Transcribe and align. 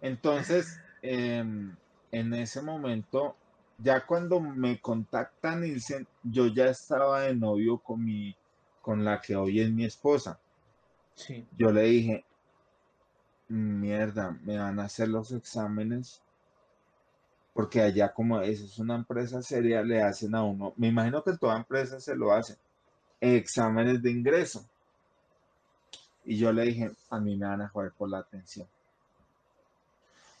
Entonces, 0.00 0.80
em, 1.02 1.76
en 2.12 2.34
ese 2.34 2.62
momento, 2.62 3.36
ya 3.78 4.06
cuando 4.06 4.40
me 4.40 4.80
contacta 4.80 5.56
Nielsen, 5.56 6.06
yo 6.22 6.46
ya 6.46 6.66
estaba 6.68 7.22
de 7.22 7.34
novio 7.34 7.78
con 7.78 8.04
mi, 8.04 8.36
con 8.80 9.04
la 9.04 9.20
que 9.20 9.36
hoy 9.36 9.60
es 9.60 9.70
mi 9.70 9.84
esposa. 9.84 10.38
Sí. 11.14 11.46
Yo 11.56 11.72
le 11.72 11.82
dije, 11.82 12.24
mierda, 13.48 14.38
me 14.42 14.58
van 14.58 14.78
a 14.78 14.84
hacer 14.84 15.08
los 15.08 15.32
exámenes 15.32 16.22
porque 17.58 17.82
allá 17.82 18.12
como 18.12 18.40
eso 18.40 18.66
es 18.66 18.78
una 18.78 18.94
empresa 18.94 19.42
seria, 19.42 19.82
le 19.82 20.00
hacen 20.00 20.32
a 20.36 20.44
uno, 20.44 20.74
me 20.76 20.86
imagino 20.86 21.24
que 21.24 21.36
toda 21.36 21.56
empresa 21.56 21.98
se 21.98 22.14
lo 22.14 22.30
hace, 22.30 22.56
exámenes 23.20 24.00
de 24.00 24.12
ingreso. 24.12 24.64
Y 26.24 26.38
yo 26.38 26.52
le 26.52 26.62
dije, 26.62 26.92
a 27.10 27.18
mí 27.18 27.36
me 27.36 27.46
van 27.48 27.62
a 27.62 27.68
joder 27.68 27.90
por 27.98 28.10
la 28.10 28.18
atención. 28.18 28.68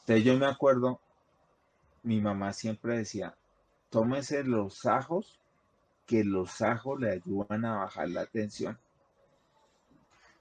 Entonces 0.08 0.24
yo 0.24 0.38
me 0.38 0.46
acuerdo, 0.46 1.02
mi 2.02 2.18
mamá 2.18 2.54
siempre 2.54 2.96
decía, 2.96 3.36
tómese 3.90 4.42
los 4.42 4.86
ajos, 4.86 5.38
que 6.06 6.24
los 6.24 6.62
ajos 6.62 6.98
le 6.98 7.10
ayudan 7.12 7.66
a 7.66 7.76
bajar 7.80 8.08
la 8.08 8.24
tensión. 8.24 8.78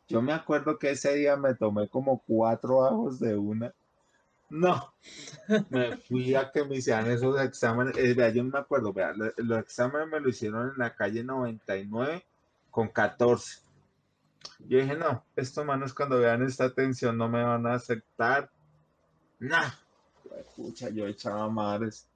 Yo 0.08 0.22
me 0.22 0.32
acuerdo 0.32 0.80
que 0.80 0.92
ese 0.92 1.14
día 1.16 1.36
me 1.36 1.54
tomé 1.54 1.90
como 1.90 2.24
cuatro 2.26 2.86
ajos 2.86 3.20
de 3.20 3.36
una. 3.36 3.74
No, 4.50 4.94
me 5.70 5.98
fui 5.98 6.34
a 6.34 6.50
que 6.50 6.64
me 6.64 6.78
hicieran 6.78 7.12
esos 7.12 7.38
exámenes. 7.42 7.98
Eh, 7.98 8.16
yo 8.34 8.46
me 8.46 8.60
acuerdo, 8.60 8.94
vea, 8.94 9.12
lo- 9.12 9.34
los 9.36 9.60
exámenes 9.60 10.08
me 10.08 10.22
lo 10.22 10.30
hicieron 10.30 10.70
en 10.70 10.78
la 10.78 10.96
calle 10.96 11.26
99 11.26 12.26
con 12.72 12.88
14. 12.88 13.64
Yo 14.60 14.80
dije, 14.80 14.96
no, 14.96 15.26
estos 15.36 15.66
manos 15.66 15.94
cuando 15.94 16.20
vean 16.20 16.42
esta 16.44 16.74
tensión 16.74 17.18
no 17.18 17.28
me 17.28 17.44
van 17.44 17.68
a 17.68 17.74
aceptar. 17.74 18.50
Nah, 19.40 19.72
pucha, 20.56 20.90
yo 20.90 21.08
echaba 21.08 21.50
madres. 21.50 22.08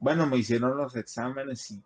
Bueno, 0.00 0.26
me 0.26 0.38
hicieron 0.38 0.76
los 0.76 0.96
exámenes 0.96 1.70
y 1.70 1.82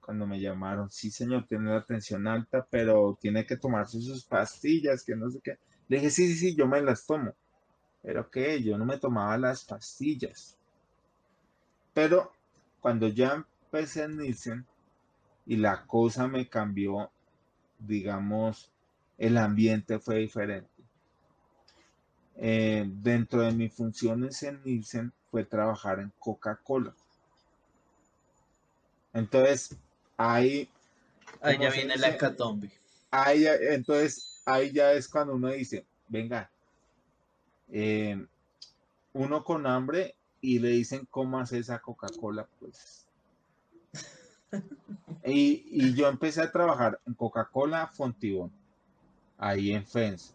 cuando 0.00 0.26
me 0.26 0.40
llamaron, 0.40 0.90
sí, 0.90 1.10
señor, 1.10 1.46
tiene 1.46 1.70
la 1.70 1.84
tensión 1.84 2.26
alta, 2.26 2.66
pero 2.70 3.16
tiene 3.20 3.46
que 3.46 3.56
tomarse 3.56 4.00
sus 4.00 4.24
pastillas, 4.24 5.04
que 5.04 5.16
no 5.16 5.30
sé 5.30 5.40
qué. 5.42 5.58
Le 5.88 5.98
dije, 5.98 6.10
sí, 6.10 6.28
sí, 6.28 6.36
sí, 6.36 6.56
yo 6.56 6.66
me 6.66 6.82
las 6.82 7.06
tomo. 7.06 7.32
Pero 8.02 8.30
que 8.30 8.62
yo 8.62 8.78
no 8.78 8.84
me 8.84 8.98
tomaba 8.98 9.38
las 9.38 9.64
pastillas. 9.64 10.58
Pero 11.94 12.32
cuando 12.80 13.08
ya 13.08 13.34
empecé 13.34 14.04
en 14.04 14.18
Nielsen 14.18 14.66
y 15.46 15.56
la 15.56 15.86
cosa 15.86 16.28
me 16.28 16.48
cambió, 16.48 17.10
digamos, 17.78 18.72
el 19.18 19.38
ambiente 19.38 19.98
fue 20.00 20.18
diferente. 20.18 20.71
Eh, 22.44 22.84
dentro 22.88 23.42
de 23.42 23.52
mis 23.52 23.72
funciones 23.72 24.42
en 24.42 24.60
Nielsen 24.64 25.12
fue 25.30 25.44
trabajar 25.44 26.00
en 26.00 26.12
Coca-Cola. 26.18 26.92
Entonces, 29.12 29.76
ahí, 30.16 30.68
Ahí 31.40 31.56
¿cómo 31.56 31.68
ya 31.68 31.74
viene 31.76 31.96
la 31.96 32.08
hecatombe. 32.08 32.72
ahí 33.12 33.42
ya- 33.42 33.54
entonces, 33.54 34.42
ahí 34.44 34.72
ya 34.72 34.92
es 34.92 35.06
cuando 35.06 35.36
uno 35.36 35.50
dice, 35.52 35.86
venga, 36.08 36.50
eh, 37.68 38.26
uno 39.12 39.44
con 39.44 39.64
hambre 39.68 40.16
y 40.40 40.58
le 40.58 40.70
dicen, 40.70 41.06
¿cómo 41.08 41.38
hace 41.38 41.58
esa 41.58 41.78
Coca-Cola? 41.78 42.48
Pues. 42.58 43.06
Y, 45.24 45.62
y 45.70 45.94
yo 45.94 46.08
empecé 46.08 46.42
a 46.42 46.50
trabajar 46.50 47.00
en 47.06 47.14
Coca-Cola 47.14 47.86
Fontibón, 47.86 48.50
ahí 49.38 49.70
en 49.70 49.86
Fensa. 49.86 50.34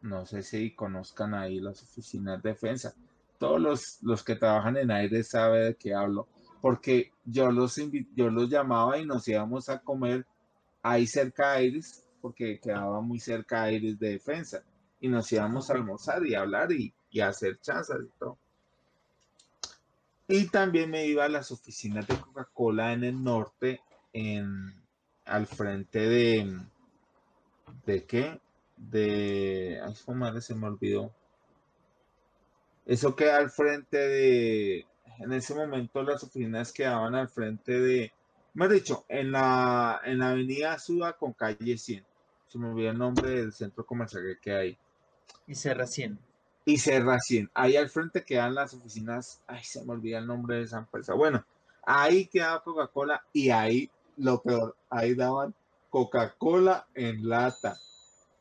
No 0.00 0.26
sé 0.26 0.42
si 0.42 0.74
conozcan 0.74 1.34
ahí 1.34 1.60
las 1.60 1.82
oficinas 1.82 2.42
de 2.42 2.54
Fensa. 2.54 2.94
Todos 3.38 3.60
los, 3.60 4.02
los 4.02 4.22
que 4.22 4.36
trabajan 4.36 4.76
en 4.76 4.90
aire 4.90 5.22
saben 5.22 5.62
de 5.64 5.74
qué 5.76 5.94
hablo, 5.94 6.28
porque 6.60 7.12
yo 7.24 7.50
los, 7.50 7.76
yo 8.14 8.30
los 8.30 8.48
llamaba 8.48 8.98
y 8.98 9.06
nos 9.06 9.26
íbamos 9.28 9.68
a 9.68 9.80
comer 9.80 10.26
ahí 10.82 11.06
cerca 11.06 11.52
de 11.52 11.58
Aires, 11.58 12.04
porque 12.20 12.58
quedaba 12.58 13.00
muy 13.00 13.20
cerca 13.20 13.62
de 13.64 13.70
Aires 13.70 13.98
de 13.98 14.10
defensa, 14.10 14.62
y 15.00 15.08
nos 15.08 15.30
íbamos 15.32 15.70
a 15.70 15.74
almorzar 15.74 16.26
y 16.26 16.34
hablar 16.34 16.72
y, 16.72 16.92
y 17.10 17.20
hacer 17.20 17.60
chanzas 17.60 17.98
y 18.04 18.18
todo. 18.18 18.38
Y 20.26 20.48
también 20.48 20.90
me 20.90 21.06
iba 21.06 21.24
a 21.24 21.28
las 21.28 21.50
oficinas 21.50 22.06
de 22.06 22.18
Coca-Cola 22.20 22.92
en 22.92 23.04
el 23.04 23.22
norte, 23.22 23.80
en, 24.12 24.74
al 25.24 25.46
frente 25.46 26.00
de, 26.00 26.60
¿de 27.86 28.04
qué? 28.04 28.40
De, 28.78 29.80
ay, 29.84 29.94
su 29.94 30.12
madre 30.12 30.40
se 30.40 30.54
me 30.54 30.66
olvidó. 30.66 31.12
Eso 32.86 33.14
queda 33.14 33.36
al 33.36 33.50
frente 33.50 33.98
de, 33.98 34.86
en 35.18 35.32
ese 35.32 35.54
momento 35.54 36.02
las 36.02 36.22
oficinas 36.22 36.72
quedaban 36.72 37.14
al 37.14 37.28
frente 37.28 37.78
de, 37.78 38.12
me 38.54 38.68
dicho, 38.68 39.04
en 39.08 39.32
la, 39.32 40.00
en 40.04 40.18
la 40.18 40.30
avenida 40.30 40.78
Suda 40.78 41.14
con 41.14 41.32
calle 41.32 41.76
100. 41.76 42.04
Se 42.46 42.58
me 42.58 42.68
olvidó 42.68 42.90
el 42.90 42.98
nombre 42.98 43.30
del 43.30 43.52
centro 43.52 43.84
comercial 43.84 44.22
que 44.24 44.40
queda 44.40 44.58
ahí. 44.60 44.78
Y 45.46 45.54
Serra 45.54 45.86
100. 45.86 46.18
Y 46.64 46.78
Serra 46.78 47.18
100. 47.18 47.50
Ahí 47.52 47.76
al 47.76 47.88
frente 47.88 48.24
quedan 48.24 48.54
las 48.54 48.74
oficinas, 48.74 49.42
ay, 49.46 49.64
se 49.64 49.84
me 49.84 49.92
olvida 49.92 50.18
el 50.18 50.26
nombre 50.26 50.56
de 50.56 50.62
esa 50.62 50.78
empresa. 50.78 51.14
Bueno, 51.14 51.44
ahí 51.84 52.26
quedaba 52.26 52.62
Coca-Cola 52.62 53.22
y 53.32 53.50
ahí, 53.50 53.90
lo 54.16 54.40
peor, 54.42 54.76
ahí 54.88 55.14
daban 55.14 55.54
Coca-Cola 55.90 56.86
en 56.94 57.28
lata. 57.28 57.76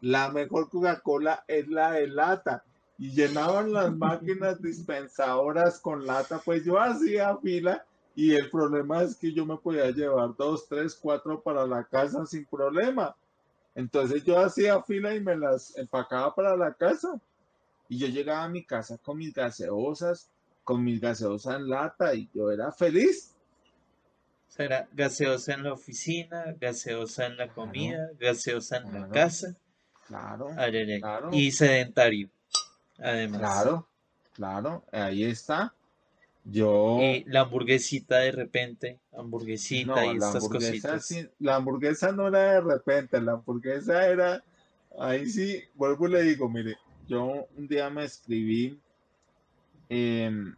La 0.02 0.30
mejor 0.30 0.70
Coca-Cola 0.70 1.44
es 1.48 1.68
la 1.68 1.92
de 1.92 2.08
lata. 2.08 2.64
Y 2.98 3.12
llenaban 3.12 3.74
las 3.74 3.96
máquinas 3.98 4.62
dispensadoras 4.62 5.80
con 5.80 6.06
lata, 6.06 6.42
pues 6.44 6.64
yo 6.66 6.80
hacía 6.80 7.36
fila 7.38 7.86
y 8.16 8.34
el 8.34 8.50
problema 8.50 9.04
es 9.04 9.16
que 9.16 9.32
yo 9.32 9.46
me 9.46 9.58
podía 9.58 9.92
llevar 9.92 10.36
dos, 10.36 10.68
tres, 10.68 10.96
cuatro 10.96 11.40
para 11.40 11.68
la 11.68 11.84
casa 11.84 12.26
sin 12.26 12.46
problema. 12.46 13.16
Entonces 13.76 14.24
yo 14.24 14.40
hacía 14.40 14.82
fila 14.82 15.14
y 15.14 15.20
me 15.20 15.38
las 15.38 15.78
empacaba 15.78 16.34
para 16.34 16.58
la 16.58 16.74
casa. 16.74 17.22
Y 17.88 18.00
yo 18.00 18.08
llegaba 18.08 18.46
a 18.46 18.50
mi 18.50 18.64
casa 18.66 18.98
con 18.98 19.18
mis 19.20 19.36
gaseosas, 19.36 20.32
con 20.64 20.84
mis 20.84 21.00
gaseosas 21.00 21.58
en 21.58 21.70
lata 21.70 22.16
y 22.16 22.28
yo 22.34 22.52
era 22.52 22.72
feliz. 22.72 23.36
O 24.48 24.52
sea, 24.52 24.66
era 24.66 24.90
gaseosa 24.94 25.54
en 25.54 25.64
la 25.64 25.74
oficina, 25.74 26.56
gaseosa 26.60 27.28
en 27.28 27.38
la 27.38 27.54
Claro, 27.54 27.54
comida, 27.54 28.10
gaseosa 28.20 28.78
en 28.78 28.94
la 28.94 29.10
casa. 29.10 29.56
Claro, 30.08 30.50
ay. 30.58 31.00
claro, 31.00 31.30
Y 31.32 31.52
sedentario, 31.52 32.30
además. 32.98 33.40
claro, 33.40 33.88
claro, 34.34 34.84
ahí 34.92 35.24
está. 35.24 35.74
Yo, 36.50 37.00
Y 37.02 37.26
la 37.26 37.42
hamburguesita 37.42 38.20
de 38.20 38.32
repente, 38.32 39.00
hamburguesita 39.12 40.06
no, 40.06 40.14
y 40.14 40.18
estas 40.18 40.48
cositas. 40.48 41.06
sí, 41.06 41.28
la 41.40 41.56
hamburguesa 41.56 42.12
no 42.14 42.30
era 42.30 42.54
de 42.54 42.62
repente, 42.62 43.20
la 43.20 43.34
hamburguesa 43.34 44.08
era, 44.08 44.44
ahí 44.98 45.30
sí, 45.30 45.62
vuelvo 45.76 46.08
y 46.08 46.12
le 46.12 46.24
digo, 46.24 46.48
mire, 46.48 46.78
yo 47.08 47.48
un 47.58 47.68
día 47.68 47.90
me 47.90 48.06
escribí 48.06 48.80
em, 49.90 50.56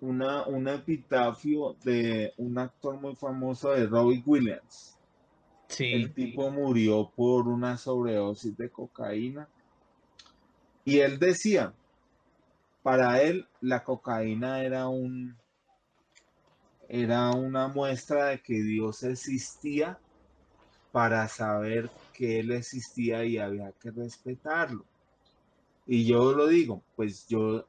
una, 0.00 0.44
un 0.46 0.68
epitafio 0.68 1.76
de 1.84 2.32
un 2.38 2.56
actor 2.58 2.98
muy 2.98 3.14
famoso 3.16 3.70
de 3.72 3.86
Robbie 3.86 4.22
Williams. 4.24 4.96
El 5.78 6.12
tipo 6.12 6.50
murió 6.50 7.10
por 7.14 7.48
una 7.48 7.76
sobredosis 7.76 8.56
de 8.56 8.70
cocaína 8.70 9.48
y 10.84 10.98
él 10.98 11.18
decía, 11.18 11.72
para 12.82 13.22
él 13.22 13.46
la 13.60 13.84
cocaína 13.84 14.62
era 14.62 14.88
un, 14.88 15.36
era 16.88 17.30
una 17.30 17.68
muestra 17.68 18.26
de 18.26 18.42
que 18.42 18.62
Dios 18.62 19.02
existía 19.04 19.98
para 20.92 21.28
saber 21.28 21.90
que 22.12 22.40
Él 22.40 22.50
existía 22.50 23.24
y 23.24 23.38
había 23.38 23.72
que 23.80 23.90
respetarlo. 23.90 24.84
Y 25.86 26.04
yo 26.04 26.32
lo 26.32 26.46
digo, 26.46 26.82
pues 26.96 27.26
yo, 27.28 27.66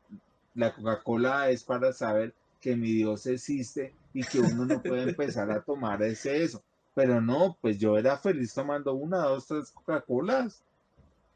la 0.55 0.73
Coca-Cola 0.73 1.49
es 1.49 1.63
para 1.63 1.93
saber 1.93 2.33
que 2.59 2.75
mi 2.75 2.91
Dios 2.91 3.25
existe 3.25 3.93
y 4.13 4.23
que 4.23 4.39
uno 4.39 4.65
no 4.65 4.81
puede 4.81 5.03
empezar 5.09 5.51
a 5.51 5.61
tomar 5.61 6.01
ese 6.03 6.43
eso. 6.43 6.63
Pero 6.93 7.21
no, 7.21 7.57
pues 7.61 7.79
yo 7.79 7.97
era 7.97 8.17
feliz 8.17 8.53
tomando 8.53 8.93
una, 8.93 9.19
dos, 9.19 9.47
tres 9.47 9.71
Coca-Colas. 9.71 10.61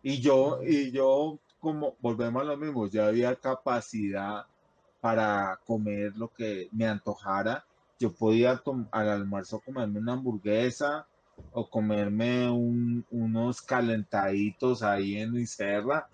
Y 0.02 0.20
yo, 0.22 0.60
y 0.64 0.92
yo, 0.92 1.40
como 1.60 1.96
volvemos 2.00 2.42
a 2.42 2.46
lo 2.46 2.58
mismo, 2.58 2.88
ya 2.88 3.08
había 3.08 3.36
capacidad 3.36 4.46
para 5.00 5.60
comer 5.66 6.14
lo 6.16 6.28
que 6.30 6.70
me 6.72 6.88
antojara. 6.88 7.66
Yo 8.00 8.14
podía 8.14 8.62
al 8.92 9.10
almuerzo 9.10 9.62
comerme 9.62 10.00
una 10.00 10.14
hamburguesa 10.14 11.08
o 11.52 11.70
comerme 11.70 12.50
un- 12.50 13.06
unos 13.12 13.62
calentaditos 13.62 14.84
ahí 14.84 15.16
en 15.16 15.32
mi 15.32 15.46
serra, 15.46 16.08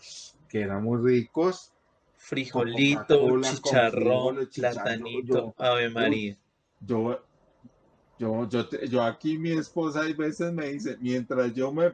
que 0.47 0.61
eran 0.61 0.83
muy 0.83 1.01
ricos, 1.01 1.71
frijolito, 2.15 3.39
chicharrón, 3.41 4.49
chicharrón. 4.49 4.49
platanito, 4.53 5.33
Yo, 5.35 5.55
Ave 5.57 5.89
María. 5.89 6.37
yo, 6.79 7.19
yo, 8.21 8.47
yo, 8.47 8.69
yo 8.87 9.03
aquí 9.03 9.39
mi 9.39 9.51
esposa 9.51 10.01
hay 10.01 10.13
veces 10.13 10.53
me 10.53 10.67
dice, 10.67 10.95
mientras 10.99 11.55
yo 11.55 11.71
me 11.71 11.91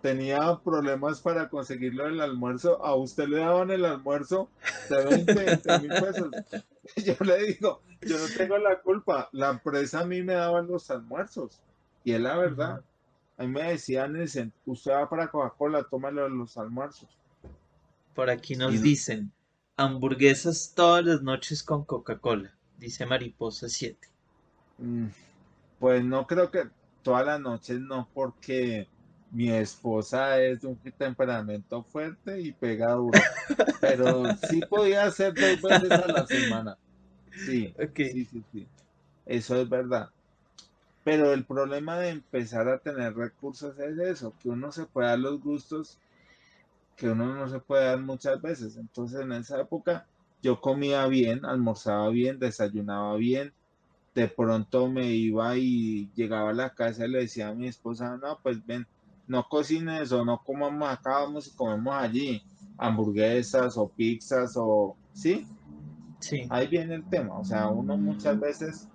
tenía 0.00 0.58
problemas 0.58 1.20
para 1.20 1.48
conseguirlo 1.48 2.08
el 2.08 2.20
almuerzo, 2.20 2.84
a 2.84 2.96
usted 2.96 3.28
le 3.28 3.38
daban 3.38 3.70
el 3.70 3.84
almuerzo 3.84 4.48
de 4.90 5.24
20, 5.34 5.78
mil 5.78 5.88
pesos. 5.88 6.30
Yo 6.96 7.14
le 7.24 7.46
digo, 7.46 7.80
yo 8.00 8.18
no 8.18 8.24
tengo 8.36 8.58
la 8.58 8.80
culpa, 8.80 9.28
la 9.30 9.50
empresa 9.50 10.00
a 10.00 10.04
mí 10.04 10.20
me 10.20 10.34
daba 10.34 10.60
los 10.62 10.90
almuerzos. 10.90 11.60
Y 12.02 12.12
es 12.12 12.20
la 12.20 12.36
verdad. 12.36 12.82
A 13.38 13.44
mí 13.44 13.48
me 13.48 13.62
decían, 13.62 14.52
usted 14.66 14.90
va 14.90 15.08
para 15.08 15.28
Coca-Cola, 15.28 15.84
tómalo 15.84 16.28
los 16.28 16.58
almuerzos. 16.58 17.08
Por 18.14 18.28
aquí 18.28 18.56
nos 18.56 18.82
dicen, 18.82 19.30
hamburguesas 19.76 20.72
todas 20.74 21.04
las 21.04 21.22
noches 21.22 21.62
con 21.62 21.84
Coca-Cola, 21.84 22.52
dice 22.78 23.06
Mariposa 23.06 23.68
7. 23.68 24.08
Mm, 24.78 25.06
pues 25.82 26.04
no 26.04 26.26
creo 26.28 26.52
que 26.52 26.70
todas 27.02 27.26
las 27.26 27.40
noches, 27.40 27.80
no, 27.80 28.08
porque 28.14 28.92
mi 29.30 29.50
esposa 29.50 30.40
es 30.40 30.60
de 30.60 30.68
un 30.68 30.80
temperamento 30.96 31.84
fuerte 31.84 32.40
y 32.40 32.52
pega 32.54 32.92
duro, 32.94 33.32
pero 33.80 34.36
sí 34.36 34.62
podía 34.62 35.04
hacer 35.06 35.36
dos 35.38 35.60
veces 35.60 35.98
a 35.98 36.06
la 36.08 36.24
semana. 36.28 36.78
Sí, 37.34 37.76
sí, 38.04 38.24
sí, 38.26 38.44
sí. 38.52 38.70
Eso 39.26 39.56
es 39.56 39.68
verdad. 39.68 40.10
Pero 41.04 41.32
el 41.32 41.46
problema 41.46 41.98
de 41.98 42.10
empezar 42.10 42.68
a 42.68 42.80
tener 42.80 43.14
recursos 43.16 43.78
es 43.78 43.98
eso, 43.98 44.36
que 44.38 44.50
uno 44.50 44.72
se 44.72 44.86
puede 44.86 45.08
dar 45.08 45.20
los 45.20 45.40
gustos 45.40 46.02
que 46.96 47.08
uno 47.10 47.34
no 47.34 47.48
se 47.48 47.60
puede 47.60 47.84
dar 47.86 48.00
muchas 48.00 48.40
veces. 48.40 48.76
Entonces 48.76 49.20
en 49.20 49.32
esa 49.32 49.60
época 49.60 50.08
yo 50.40 50.60
comía 50.60 51.06
bien, 51.06 51.44
almorzaba 51.44 52.08
bien, 52.10 52.38
desayunaba 52.38 53.16
bien. 53.16 53.54
De 54.14 54.28
pronto 54.28 54.88
me 54.88 55.06
iba 55.06 55.56
y 55.56 56.10
llegaba 56.14 56.50
a 56.50 56.54
la 56.54 56.74
casa 56.74 57.06
y 57.06 57.10
le 57.10 57.20
decía 57.20 57.48
a 57.48 57.54
mi 57.54 57.66
esposa, 57.66 58.18
no, 58.18 58.38
pues 58.42 58.64
ven, 58.66 58.86
no 59.26 59.48
cocines 59.48 60.12
o 60.12 60.24
no 60.24 60.42
comamos 60.44 60.88
acá, 60.90 61.20
vamos 61.20 61.46
y 61.46 61.56
comemos 61.56 61.94
allí 61.94 62.42
hamburguesas 62.78 63.76
o 63.76 63.88
pizzas 63.88 64.52
o, 64.56 64.96
¿sí? 65.12 65.46
Sí. 66.18 66.46
Ahí 66.50 66.66
viene 66.68 66.94
el 66.94 67.04
tema, 67.04 67.38
o 67.38 67.44
sea, 67.44 67.68
uno 67.68 67.96
muchas 67.96 68.38
veces 68.38 68.88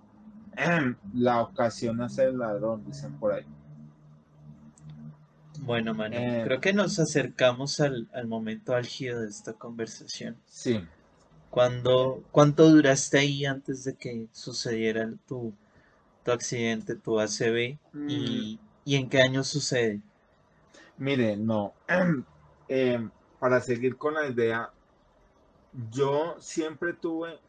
la 1.14 1.42
ocasión 1.42 2.02
hace 2.02 2.26
el 2.26 2.38
ladrón, 2.38 2.84
dicen 2.86 3.14
por 3.20 3.34
ahí. 3.34 3.46
Bueno, 5.62 5.94
Manu, 5.94 6.16
eh, 6.18 6.42
creo 6.46 6.62
que 6.62 6.74
nos 6.74 7.00
acercamos 7.00 7.80
al, 7.80 8.08
momento 8.28 8.76
álgido 8.76 9.22
de 9.22 9.28
esta 9.28 9.54
conversación. 9.54 10.38
Sí. 10.46 10.80
¿Cuándo, 11.58 12.24
¿Cuánto 12.32 12.70
duraste 12.70 13.18
ahí 13.18 13.44
antes 13.44 13.84
de 13.84 13.96
que 13.96 14.28
sucediera 14.32 15.12
tu, 15.28 15.56
tu 16.24 16.32
accidente, 16.32 16.94
tu 16.94 17.20
ACV? 17.20 17.80
Y, 18.08 18.60
mm. 18.62 18.68
¿Y 18.86 18.96
en 18.96 19.10
qué 19.10 19.24
año 19.24 19.44
sucede? 19.44 20.00
Mire, 21.00 21.36
no. 21.36 21.74
Em, 22.70 23.10
para 23.40 23.60
seguir 23.60 23.98
con 23.98 24.14
la 24.14 24.28
idea, 24.28 24.70
yo 25.90 26.36
siempre 26.38 26.94
tuve 26.94 27.40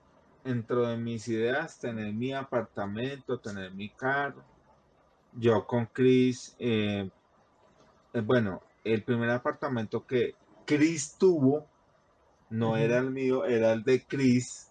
dentro 0.43 0.87
de 0.87 0.96
mis 0.96 1.28
ideas 1.28 1.78
tener 1.78 2.10
mi 2.14 2.32
apartamento, 2.32 3.38
tener 3.38 3.72
mi 3.72 3.90
carro. 3.90 4.43
Yo 5.34 5.66
con 5.66 5.84
Chris, 5.84 6.56
eh, 6.58 7.10
eh, 8.14 8.20
bueno, 8.22 8.62
el 8.84 9.02
primer 9.02 9.28
apartamento 9.28 10.06
que 10.06 10.34
Chris 10.64 11.14
tuvo 11.19 11.66
no 12.50 12.77
era 12.77 12.99
el 12.99 13.11
mío, 13.11 13.45
era 13.45 13.73
el 13.73 13.83
de 13.83 14.05
Chris. 14.05 14.71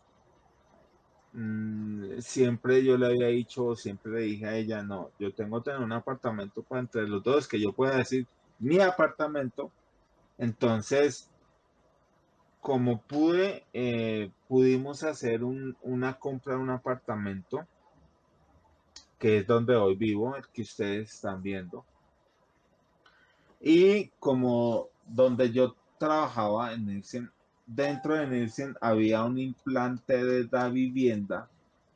Mm, 1.34 2.20
siempre 2.20 2.84
yo 2.84 2.98
le 2.98 3.08
había 3.08 3.28
dicho, 3.28 3.76
siempre 3.76 4.12
le 4.14 4.22
dije 4.22 4.46
a 4.48 4.56
ella, 4.56 4.82
no, 4.82 5.12
yo 5.20 5.34
tengo 5.34 5.62
que 5.62 5.72
tener 5.72 5.86
un 5.86 5.92
apartamento 5.92 6.64
para 6.64 6.82
entre 6.82 7.08
los 7.08 7.24
dos, 7.24 7.48
que 7.48 7.60
yo 7.60 7.74
pueda 7.74 7.98
decir, 7.98 8.28
mi 8.60 8.80
apartamento. 8.80 9.72
Entonces, 10.38 11.30
como 12.62 13.02
pude, 13.02 13.66
eh, 13.74 14.32
pudimos 14.48 15.04
hacer 15.04 15.44
una 15.44 16.20
compra 16.20 16.56
de 16.56 16.60
un 16.60 16.70
apartamento, 16.70 17.66
que 19.18 19.38
es 19.38 19.48
donde 19.48 19.76
hoy 19.76 19.96
vivo, 19.96 20.36
el 20.36 20.48
que 20.48 20.64
ustedes 20.64 21.14
están 21.14 21.42
viendo. 21.42 21.86
Y 23.60 24.10
como 24.20 24.90
donde 25.06 25.52
yo 25.52 25.76
trabajaba 25.98 26.74
en 26.74 26.86
Nielsen, 26.86 27.32
dentro 27.68 28.16
de 28.16 28.26
Nielsen 28.26 28.76
había 28.82 29.24
un 29.24 29.38
implante 29.38 30.24
de 30.24 30.48
la 30.50 30.70
vivienda, 30.70 31.50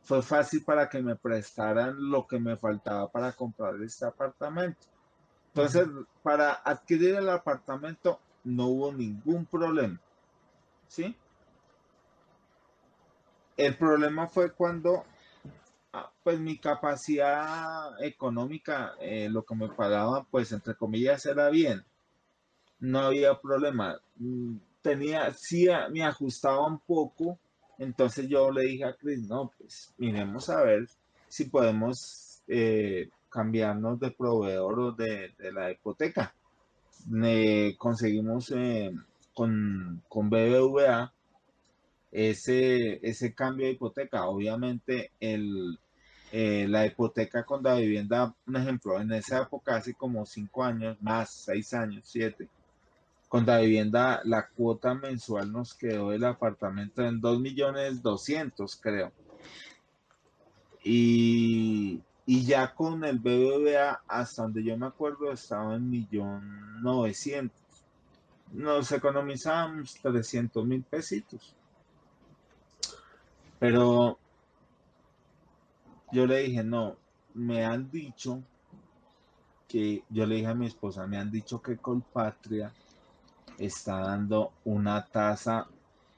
fue 0.03 0.21
fácil 0.21 0.63
para 0.63 0.89
que 0.89 1.01
me 1.01 1.15
prestaran 1.15 1.95
lo 2.11 2.27
que 2.27 2.39
me 2.39 2.57
faltaba 2.57 3.09
para 3.09 3.31
comprar 3.31 3.81
este 3.81 4.05
apartamento. 4.05 4.85
Entonces, 5.47 5.87
para 6.21 6.53
adquirir 6.53 7.15
el 7.15 7.29
apartamento 7.29 8.19
no 8.43 8.67
hubo 8.67 8.91
ningún 8.91 9.45
problema. 9.45 9.99
¿Sí? 10.87 11.15
El 13.55 13.77
problema 13.77 14.27
fue 14.27 14.51
cuando, 14.51 15.05
ah, 15.93 16.11
pues 16.23 16.39
mi 16.39 16.57
capacidad 16.57 18.01
económica, 18.03 18.93
eh, 18.99 19.29
lo 19.29 19.43
que 19.43 19.55
me 19.55 19.69
pagaba, 19.69 20.25
pues 20.29 20.51
entre 20.51 20.75
comillas, 20.75 21.25
era 21.25 21.49
bien. 21.49 21.85
No 22.79 22.99
había 22.99 23.39
problema. 23.39 23.99
Tenía, 24.81 25.33
sí, 25.33 25.69
ah, 25.69 25.87
me 25.89 26.03
ajustaba 26.03 26.65
un 26.65 26.79
poco. 26.79 27.37
Entonces 27.77 28.27
yo 28.27 28.51
le 28.51 28.63
dije 28.63 28.85
a 28.85 28.95
Chris, 28.95 29.27
no, 29.27 29.51
pues 29.57 29.93
miremos 29.97 30.49
a 30.49 30.63
ver 30.63 30.87
si 31.27 31.45
podemos 31.45 32.43
eh, 32.47 33.09
cambiarnos 33.29 33.99
de 33.99 34.11
proveedor 34.11 34.79
o 34.79 34.91
de, 34.91 35.33
la 35.51 35.71
hipoteca. 35.71 36.33
conseguimos 37.77 38.51
eh, 38.51 38.91
con, 39.33 40.03
con, 40.07 40.29
BBVA 40.29 41.13
ese, 42.11 42.99
ese 43.07 43.33
cambio 43.33 43.65
de 43.65 43.73
hipoteca. 43.73 44.27
Obviamente 44.27 45.11
el, 45.19 45.79
eh, 46.31 46.65
la 46.69 46.85
hipoteca 46.85 47.43
con 47.43 47.61
la 47.61 47.75
vivienda, 47.75 48.33
un 48.47 48.55
ejemplo, 48.55 49.01
en 49.01 49.11
esa 49.11 49.41
época 49.41 49.75
hace 49.75 49.93
como 49.93 50.25
cinco 50.25 50.63
años, 50.63 50.97
más 51.01 51.29
seis 51.29 51.73
años, 51.73 52.03
siete, 52.05 52.47
con 53.31 53.45
la 53.45 53.59
vivienda 53.59 54.19
la 54.25 54.45
cuota 54.45 54.93
mensual 54.93 55.53
nos 55.53 55.73
quedó 55.73 56.11
el 56.11 56.25
apartamento 56.25 57.01
en 57.01 57.21
dos 57.21 57.39
millones 57.39 58.01
doscientos 58.03 58.75
creo. 58.75 59.13
Y, 60.83 62.01
y 62.25 62.43
ya 62.43 62.73
con 62.73 63.05
el 63.05 63.19
BBVA, 63.19 64.01
hasta 64.05 64.41
donde 64.41 64.65
yo 64.65 64.77
me 64.77 64.87
acuerdo, 64.87 65.31
estaba 65.31 65.75
en 65.75 65.89
millón 65.89 66.83
novecientos. 66.83 67.57
Nos 68.51 68.91
economizábamos 68.91 69.93
300 70.01 70.65
mil 70.65 70.83
pesitos. 70.83 71.55
Pero 73.59 74.19
yo 76.11 76.25
le 76.25 76.39
dije, 76.39 76.65
no, 76.65 76.97
me 77.33 77.63
han 77.63 77.89
dicho 77.89 78.43
que, 79.69 80.03
yo 80.09 80.25
le 80.25 80.35
dije 80.35 80.47
a 80.47 80.53
mi 80.53 80.65
esposa, 80.65 81.07
me 81.07 81.17
han 81.17 81.31
dicho 81.31 81.61
que 81.61 81.77
Colpatria 81.77 82.73
está 83.65 83.99
dando 83.99 84.53
una 84.65 85.05
tasa 85.07 85.67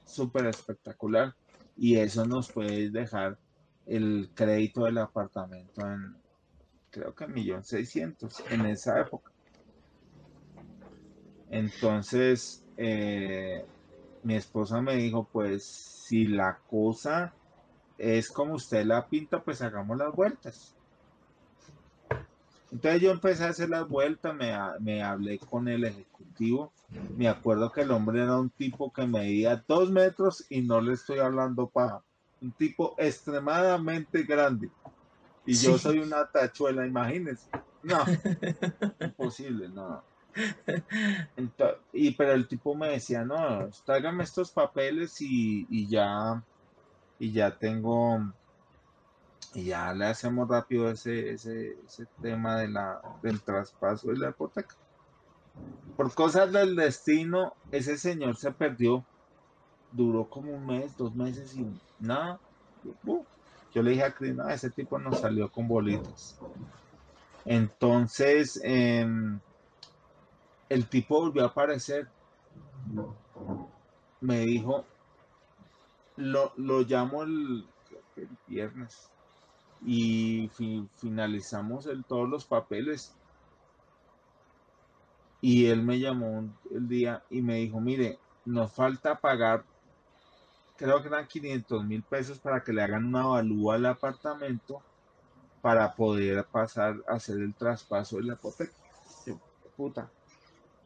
súper 0.04 0.46
espectacular 0.46 1.34
y 1.76 1.96
eso 1.96 2.24
nos 2.26 2.50
puede 2.50 2.90
dejar 2.90 3.38
el 3.86 4.30
crédito 4.34 4.84
del 4.84 4.98
apartamento 4.98 5.86
en 5.86 6.16
creo 6.90 7.14
que 7.14 7.26
millón 7.26 7.64
seiscientos 7.64 8.42
en 8.50 8.66
esa 8.66 9.00
época. 9.00 9.32
Entonces, 11.50 12.62
eh, 12.76 13.64
mi 14.22 14.36
esposa 14.36 14.80
me 14.80 14.94
dijo, 14.96 15.28
pues 15.32 15.64
si 15.64 16.26
la 16.26 16.58
cosa 16.68 17.32
es 17.98 18.28
como 18.28 18.54
usted 18.54 18.84
la 18.84 19.06
pinta, 19.08 19.42
pues 19.42 19.60
hagamos 19.60 19.98
las 19.98 20.14
vueltas. 20.14 20.74
Entonces 22.74 23.02
yo 23.02 23.12
empecé 23.12 23.44
a 23.44 23.50
hacer 23.50 23.70
las 23.70 23.88
vueltas, 23.88 24.34
me, 24.34 24.52
me 24.80 25.00
hablé 25.00 25.38
con 25.38 25.68
el 25.68 25.84
ejecutivo. 25.84 26.72
Me 27.16 27.28
acuerdo 27.28 27.70
que 27.70 27.82
el 27.82 27.92
hombre 27.92 28.20
era 28.20 28.36
un 28.36 28.50
tipo 28.50 28.92
que 28.92 29.06
medía 29.06 29.64
dos 29.68 29.92
metros 29.92 30.44
y 30.50 30.60
no 30.60 30.80
le 30.80 30.94
estoy 30.94 31.20
hablando 31.20 31.68
para 31.68 32.02
un 32.42 32.50
tipo 32.50 32.96
extremadamente 32.98 34.24
grande. 34.24 34.70
Y 35.46 35.54
yo 35.54 35.78
soy 35.78 36.00
una 36.00 36.26
tachuela, 36.26 36.84
imagínense. 36.84 37.48
No, 37.84 37.98
imposible, 39.00 39.68
no. 39.68 40.02
y 41.92 42.10
pero 42.10 42.32
el 42.32 42.48
tipo 42.48 42.74
me 42.74 42.88
decía, 42.88 43.24
no, 43.24 43.68
tráigame 43.86 44.24
estos 44.24 44.50
papeles 44.50 45.14
y, 45.20 45.86
ya, 45.86 46.42
y 47.20 47.30
ya 47.30 47.56
tengo, 47.56 48.32
y 49.52 49.64
ya 49.64 49.92
le 49.92 50.06
hacemos 50.06 50.48
rápido 50.48 50.90
ese, 50.90 51.30
ese, 51.30 51.76
tema 52.22 52.56
de 52.58 52.68
la, 52.68 53.00
del 53.22 53.40
traspaso 53.42 54.08
de 54.08 54.18
la 54.18 54.30
hipoteca. 54.30 54.74
Por 55.96 56.12
cosas 56.14 56.52
del 56.52 56.74
destino, 56.74 57.54
ese 57.70 57.98
señor 57.98 58.36
se 58.36 58.50
perdió 58.50 59.04
duró 59.94 60.28
como 60.28 60.52
un 60.52 60.66
mes, 60.66 60.96
dos 60.96 61.14
meses 61.14 61.54
y 61.56 61.66
nada. 62.00 62.40
Yo 63.72 63.82
le 63.82 63.92
dije 63.92 64.04
a 64.04 64.14
Cris, 64.14 64.34
no, 64.34 64.48
ese 64.48 64.70
tipo 64.70 64.98
nos 64.98 65.20
salió 65.20 65.50
con 65.50 65.68
bolitas. 65.68 66.38
Entonces, 67.44 68.60
em, 68.62 69.38
el 70.68 70.88
tipo 70.88 71.20
volvió 71.20 71.44
a 71.44 71.48
aparecer. 71.48 72.08
Me 74.20 74.40
dijo, 74.40 74.84
lo, 76.16 76.52
lo 76.56 76.80
llamo 76.80 77.22
el, 77.22 77.66
viernes 78.46 79.10
y 79.84 80.50
finalizamos 80.96 81.86
el, 81.86 82.04
todos 82.04 82.28
los 82.28 82.44
papeles. 82.44 83.14
Y 85.40 85.66
él 85.66 85.82
me 85.82 85.98
llamó 85.98 86.48
el 86.70 86.88
día 86.88 87.22
y 87.28 87.42
me 87.42 87.56
dijo, 87.56 87.80
mire, 87.80 88.18
nos 88.46 88.72
falta 88.72 89.20
pagar, 89.20 89.64
creo 90.76 91.02
que 91.02 91.08
eran 91.08 91.26
500 91.26 91.84
mil 91.84 92.02
pesos 92.02 92.38
para 92.38 92.62
que 92.62 92.72
le 92.72 92.82
hagan 92.82 93.04
una 93.04 93.22
avalúa 93.22 93.74
al 93.74 93.86
apartamento 93.86 94.82
para 95.60 95.94
poder 95.94 96.44
pasar 96.46 96.96
a 97.08 97.14
hacer 97.14 97.38
el 97.38 97.54
traspaso 97.54 98.16
de 98.16 98.24
la 98.24 98.34
hipoteca. 98.34 98.72
puta, 99.76 100.10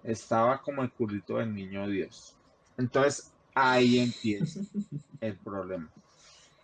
estaba 0.02 0.60
como 0.60 0.82
el 0.82 0.92
culito 0.92 1.36
del 1.36 1.54
niño 1.54 1.86
Dios. 1.88 2.36
Entonces 2.76 3.32
ahí 3.54 3.98
empieza 3.98 4.60
el 5.20 5.36
problema. 5.36 5.88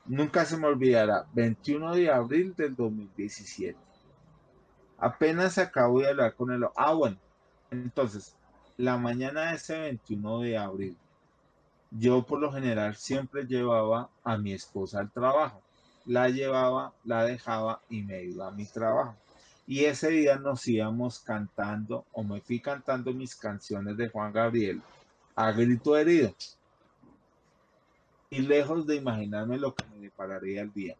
Nunca 0.06 0.44
se 0.44 0.58
me 0.58 0.66
olvidará, 0.66 1.26
21 1.32 1.94
de 1.94 2.10
abril 2.10 2.54
del 2.54 2.76
2017. 2.76 3.78
Apenas 4.98 5.56
acabo 5.56 6.00
de 6.00 6.08
hablar 6.08 6.34
con 6.34 6.52
él. 6.52 6.64
Ah, 6.76 6.92
bueno, 6.92 7.16
entonces, 7.70 8.36
la 8.76 8.98
mañana 8.98 9.48
de 9.50 9.56
ese 9.56 9.78
21 9.78 10.40
de 10.40 10.58
abril, 10.58 10.96
yo 11.90 12.22
por 12.26 12.38
lo 12.38 12.52
general 12.52 12.96
siempre 12.96 13.46
llevaba 13.46 14.10
a 14.22 14.36
mi 14.36 14.52
esposa 14.52 15.00
al 15.00 15.10
trabajo. 15.10 15.62
La 16.04 16.28
llevaba, 16.28 16.92
la 17.04 17.24
dejaba 17.24 17.80
y 17.88 18.02
me 18.02 18.24
iba 18.24 18.48
a 18.48 18.50
mi 18.50 18.66
trabajo. 18.66 19.16
Y 19.66 19.86
ese 19.86 20.10
día 20.10 20.36
nos 20.36 20.68
íbamos 20.68 21.20
cantando, 21.20 22.04
o 22.12 22.22
me 22.22 22.42
fui 22.42 22.60
cantando 22.60 23.12
mis 23.14 23.34
canciones 23.34 23.96
de 23.96 24.10
Juan 24.10 24.32
Gabriel 24.32 24.82
a 25.34 25.50
grito 25.52 25.96
herido. 25.96 26.34
Lejos 28.40 28.86
de 28.86 28.96
imaginarme 28.96 29.58
lo 29.58 29.74
que 29.74 29.86
me 29.86 29.98
depararía 29.98 30.62
el 30.62 30.72
día. 30.72 30.96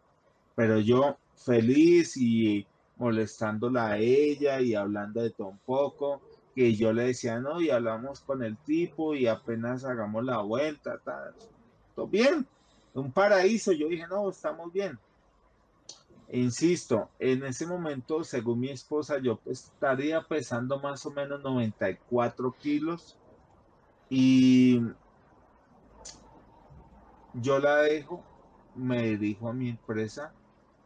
Pero 0.55 0.79
yo 0.79 1.17
feliz 1.37 2.17
y 2.17 2.67
molestándola 2.97 3.89
a 3.89 3.99
ella 3.99 4.61
y 4.61 4.75
hablando 4.75 5.23
de 5.23 5.31
todo 5.31 5.49
un 5.49 5.59
poco, 5.59 6.21
que 6.55 6.75
yo 6.75 6.93
le 6.93 7.05
decía, 7.05 7.41
no, 7.41 7.61
y 7.61 7.71
hablamos 7.71 8.21
con 8.21 8.43
el 8.43 8.57
tipo 8.59 9.15
y 9.15 9.27
apenas 9.27 9.85
hagamos 9.85 10.25
la 10.25 10.39
vuelta, 10.39 11.01
todo 11.95 12.07
bien, 12.07 12.47
un 12.95 13.11
paraíso, 13.11 13.73
yo 13.73 13.89
dije, 13.89 14.07
no, 14.07 14.31
estamos 14.31 14.73
bien. 14.73 14.99
Insisto, 16.31 17.11
en 17.19 17.45
ese 17.45 17.67
momento, 17.67 18.25
según 18.25 18.61
mi 18.61 18.71
esposa, 18.71 19.19
yo 19.19 19.41
estaría 19.47 20.23
pesando 20.23 20.81
más 20.81 21.05
o 21.05 21.11
menos 21.11 21.43
94 21.43 22.55
kilos 22.59 23.17
y 24.09 24.81
yo 27.35 27.59
la 27.59 27.77
dejo, 27.77 28.23
me 28.75 29.03
dirijo 29.03 29.49
a 29.49 29.53
mi 29.53 29.71
empresa, 29.71 30.33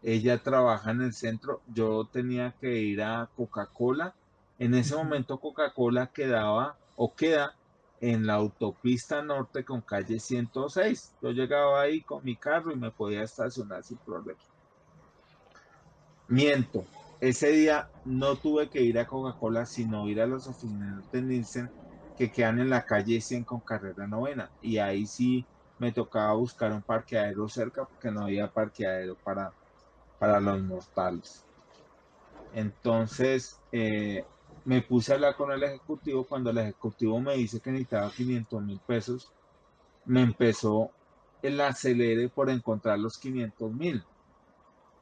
ella 0.02 0.42
trabaja 0.42 0.90
en 0.90 1.02
el 1.02 1.12
centro, 1.12 1.60
yo 1.74 2.08
tenía 2.12 2.54
que 2.60 2.80
ir 2.80 3.02
a 3.02 3.28
Coca-Cola, 3.36 4.14
en 4.58 4.74
ese 4.74 4.96
momento 4.96 5.38
Coca-Cola 5.38 6.08
quedaba 6.08 6.76
o 6.96 7.14
queda 7.14 7.54
en 8.00 8.26
la 8.26 8.34
autopista 8.34 9.22
norte 9.22 9.64
con 9.64 9.80
calle 9.80 10.18
106. 10.18 11.14
Yo 11.22 11.30
llegaba 11.30 11.80
ahí 11.80 12.02
con 12.02 12.24
mi 12.24 12.36
carro 12.36 12.72
y 12.72 12.76
me 12.76 12.90
podía 12.90 13.22
estacionar 13.22 13.84
sin 13.84 13.98
problema. 13.98 14.38
Miento, 16.28 16.84
ese 17.20 17.50
día 17.50 17.88
no 18.04 18.36
tuve 18.36 18.68
que 18.68 18.82
ir 18.82 18.98
a 18.98 19.06
Coca-Cola, 19.06 19.64
sino 19.66 20.08
ir 20.08 20.20
a 20.20 20.26
las 20.26 20.46
oficinas 20.46 21.10
de 21.10 21.22
Nielsen 21.22 21.70
que 22.16 22.30
quedan 22.30 22.58
en 22.58 22.70
la 22.70 22.84
calle 22.84 23.20
100 23.20 23.44
con 23.44 23.60
carrera 23.60 24.06
novena. 24.06 24.50
Y 24.60 24.78
ahí 24.78 25.06
sí 25.06 25.46
me 25.78 25.92
tocaba 25.92 26.34
buscar 26.34 26.72
un 26.72 26.82
parqueadero 26.82 27.48
cerca 27.48 27.84
porque 27.86 28.10
no 28.10 28.22
había 28.24 28.50
parqueadero 28.50 29.16
para, 29.22 29.54
para 30.18 30.40
los 30.40 30.62
mortales. 30.62 31.48
Entonces 32.50 33.62
eh, 33.72 34.24
me 34.64 34.82
puse 34.82 35.12
a 35.12 35.14
hablar 35.16 35.36
con 35.36 35.52
el 35.52 35.62
ejecutivo. 35.62 36.26
Cuando 36.26 36.50
el 36.50 36.58
ejecutivo 36.58 37.20
me 37.20 37.34
dice 37.36 37.60
que 37.60 37.70
necesitaba 37.70 38.10
500 38.12 38.62
mil 38.62 38.80
pesos, 38.86 39.34
me 40.04 40.22
empezó 40.22 40.94
el 41.42 41.60
acelere 41.60 42.30
por 42.30 42.50
encontrar 42.50 42.98
los 42.98 43.18
500 43.18 43.72
mil. 43.72 44.04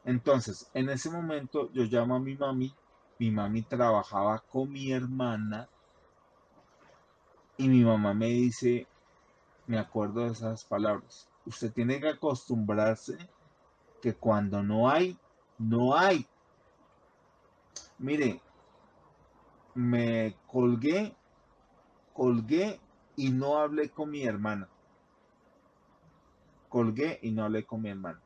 Entonces, 0.04 0.71
en 0.73 0.88
ese 0.88 1.11
momento 1.11 1.71
yo 1.73 1.83
llamo 1.85 2.16
a 2.16 2.21
mi 2.21 2.35
mami, 2.35 2.78
mi 3.18 3.30
mami 3.30 3.62
trabajaba 3.64 4.42
con 4.49 4.71
mi 4.71 4.90
hermana 4.90 5.68
y 7.59 7.68
mi 7.68 7.85
mamá 7.85 8.14
me 8.14 8.26
dice, 8.28 8.88
me 9.67 9.79
acuerdo 9.79 10.21
de 10.21 10.33
esas 10.33 10.65
palabras, 10.65 11.29
usted 11.45 11.73
tiene 11.73 12.01
que 12.01 12.09
acostumbrarse 12.09 13.17
que 14.01 14.15
cuando 14.15 14.63
no 14.63 14.89
hay, 14.89 15.19
no 15.59 15.97
hay. 15.97 16.27
Mire, 17.99 18.41
me 19.75 20.37
colgué, 20.47 21.15
colgué 22.13 22.81
y 23.17 23.31
no 23.31 23.59
hablé 23.59 23.91
con 23.91 24.11
mi 24.11 24.25
hermana. 24.25 24.69
Colgué 26.69 27.19
y 27.23 27.31
no 27.31 27.45
hablé 27.45 27.65
con 27.65 27.83
mi 27.83 27.91
hermana 27.91 28.21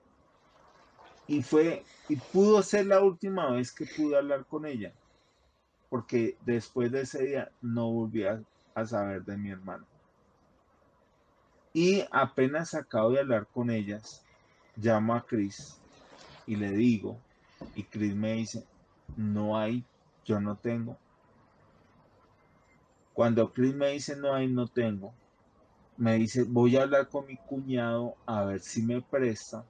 y 1.31 1.45
fue, 1.45 1.85
y 2.09 2.17
pudo 2.17 2.61
ser 2.61 2.87
la 2.87 3.01
última 3.01 3.53
vez 3.53 3.71
que 3.71 3.87
pude 3.87 4.17
hablar 4.17 4.45
con 4.47 4.67
ella, 4.67 4.93
porque 5.89 6.37
después 6.45 6.91
de 6.91 7.03
ese 7.03 7.25
día 7.25 7.53
no 7.61 7.89
volví 7.89 8.25
a, 8.25 8.43
saber 8.85 9.25
de 9.25 9.37
mi 9.37 9.51
hermano. 9.51 9.87
Y 11.73 12.05
apenas 12.11 12.75
acabo 12.75 13.11
de 13.11 13.21
hablar 13.21 13.47
con 13.47 13.71
ellas, 13.71 14.23
llamo 14.77 15.15
a 15.15 15.25
Chris 15.25 15.79
y 16.47 16.57
le 16.57 16.73
digo, 16.73 17.17
y 17.77 17.85
Chris 17.85 18.15
me 18.15 18.33
dice, 18.33 18.65
no 19.17 19.57
hay, 19.57 19.85
yo 20.25 20.41
no 20.41 20.57
tengo. 20.57 20.97
Cuando 23.15 23.53
Chris 23.53 23.75
me 23.75 23.91
dice 23.91 24.17
no 24.17 24.35
hay, 24.35 24.49
no 24.49 24.67
tengo, 24.67 25.13
me 25.97 26.17
dice, 26.17 26.45
voy 26.45 26.77
a 26.77 26.83
hablar 26.83 27.09
con 27.09 27.27
mi 27.27 27.37
cuñado 27.37 28.15
a 28.27 28.45
ver 28.45 28.61
si 28.61 28.83
me 28.83 29.01
presta 29.01 29.65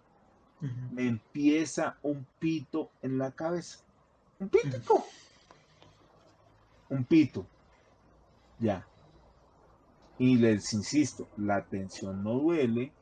me 0.60 1.08
empieza 1.08 1.96
un 2.02 2.26
pito 2.38 2.90
en 3.02 3.18
la 3.18 3.30
cabeza. 3.30 3.78
Un 4.38 4.48
pito. 4.48 5.04
Un 6.90 7.04
pito. 7.04 7.46
Ya. 8.58 8.86
Y 10.20 10.36
les 10.36 10.72
insisto, 10.72 11.28
la 11.36 11.64
tensión 11.66 12.22
no 12.22 12.34
duele. 12.34 12.92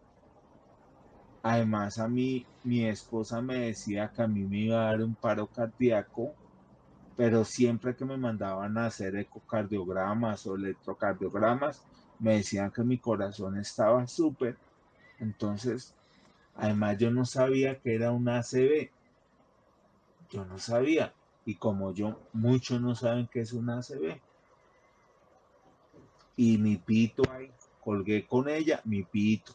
Además, 1.43 1.99
a 1.99 2.09
mí, 2.09 2.47
mi 2.65 2.87
esposa 2.87 3.43
me 3.43 3.59
decía 3.59 4.11
que 4.15 4.23
a 4.23 4.29
mí 4.29 4.45
me 4.45 4.61
iba 4.61 4.81
a 4.83 4.93
dar 4.93 5.03
un 5.03 5.17
paro 5.17 5.49
cardíaco, 5.49 6.35
pero 7.17 7.45
siempre 7.45 7.97
que 7.97 8.05
me 8.07 8.17
mandaban 8.17 8.79
a 8.79 8.87
hacer 8.87 9.17
ecocardiogramas 9.17 10.47
o 10.47 10.57
electrocardiogramas, 10.57 11.83
me 12.21 12.37
decían 12.37 12.71
que 12.71 12.85
mi 12.85 12.99
corazón 13.01 13.59
estaba 13.59 14.07
súper. 14.07 14.59
Entonces, 15.19 15.95
Además, 16.55 16.99
yo 16.99 17.11
no 17.11 17.25
sabía 17.25 17.81
que 17.81 17.95
era 17.95 18.13
un 18.13 18.29
ACB. 18.29 18.93
Yo 20.31 20.45
no 20.45 20.59
sabía. 20.59 21.15
Y 21.45 21.57
como 21.57 21.95
yo, 21.95 22.21
muchos 22.33 22.81
no 22.81 22.95
saben 22.95 23.29
que 23.29 23.41
es 23.41 23.53
un 23.53 23.71
ACB. 23.71 24.23
Y 26.39 26.57
mi 26.57 26.77
pito 26.77 27.23
ahí, 27.31 27.51
colgué 27.85 28.27
con 28.27 28.49
ella, 28.49 28.81
mi 28.85 29.03
pito. 29.03 29.53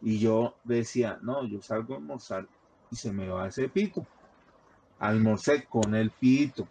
Y 0.00 0.18
yo 0.18 0.56
decía, 0.64 1.20
no, 1.22 1.46
yo 1.46 1.62
salgo 1.62 1.94
a 1.94 1.98
almorzar 1.98 2.48
y 2.90 2.96
se 2.96 3.12
me 3.12 3.28
va 3.28 3.46
ese 3.46 3.68
pito. 3.68 4.04
Almorcé 4.98 5.66
con 5.66 5.94
el 5.94 6.10
pito. 6.10 6.66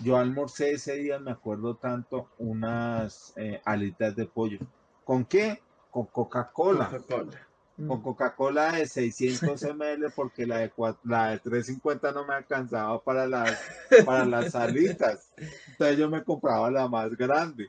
Yo 0.00 0.18
almorcé 0.18 0.72
ese 0.72 0.96
día, 0.96 1.18
me 1.18 1.30
acuerdo 1.30 1.76
tanto, 1.76 2.28
unas 2.36 3.32
eh, 3.36 3.62
alitas 3.64 4.14
de 4.14 4.26
pollo. 4.26 4.58
¿Con 5.04 5.24
qué? 5.24 5.62
Con 5.90 6.06
Coca-Cola. 6.06 6.90
Coca-Cola 6.90 7.46
con 7.76 8.00
Coca-Cola 8.00 8.72
de 8.72 8.86
600 8.86 9.62
ml 9.74 10.10
porque 10.14 10.46
la 10.46 10.58
de, 10.58 10.72
la 11.04 11.30
de 11.30 11.38
350 11.38 12.12
no 12.12 12.24
me 12.24 12.34
alcanzaba 12.34 13.02
para 13.02 13.26
las, 13.26 13.60
para 14.04 14.24
las 14.24 14.52
salitas. 14.52 15.30
Entonces 15.68 15.98
yo 15.98 16.08
me 16.08 16.24
compraba 16.24 16.70
la 16.70 16.88
más 16.88 17.14
grande. 17.16 17.68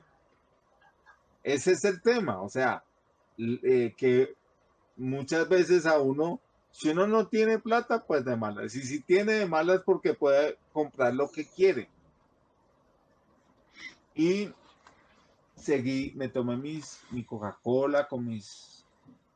Ese 1.43 1.71
es 1.73 1.83
el 1.85 2.01
tema, 2.01 2.41
o 2.41 2.49
sea, 2.49 2.83
eh, 3.37 3.93
que 3.97 4.35
muchas 4.97 5.47
veces 5.47 5.85
a 5.85 5.99
uno, 5.99 6.39
si 6.71 6.89
uno 6.89 7.07
no 7.07 7.27
tiene 7.27 7.59
plata, 7.59 8.03
pues 8.03 8.25
de 8.25 8.35
malas. 8.35 8.75
Y 8.75 8.81
si 8.81 9.01
tiene 9.01 9.33
de 9.33 9.45
malas 9.45 9.81
porque 9.85 10.13
puede 10.13 10.57
comprar 10.73 11.13
lo 11.13 11.29
que 11.29 11.45
quiere. 11.45 11.89
Y 14.15 14.51
seguí, 15.55 16.13
me 16.15 16.27
tomé 16.27 16.57
mis, 16.57 16.99
mi 17.11 17.23
Coca-Cola 17.23 18.07
con 18.07 18.25
mis 18.25 18.76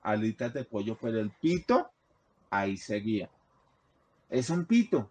alitas 0.01 0.53
de 0.53 0.63
pollo, 0.63 0.97
pero 0.99 1.19
el 1.19 1.31
pito 1.31 1.89
ahí 2.49 2.77
seguía. 2.77 3.29
Es 4.29 4.49
un 4.49 4.65
pito. 4.65 5.09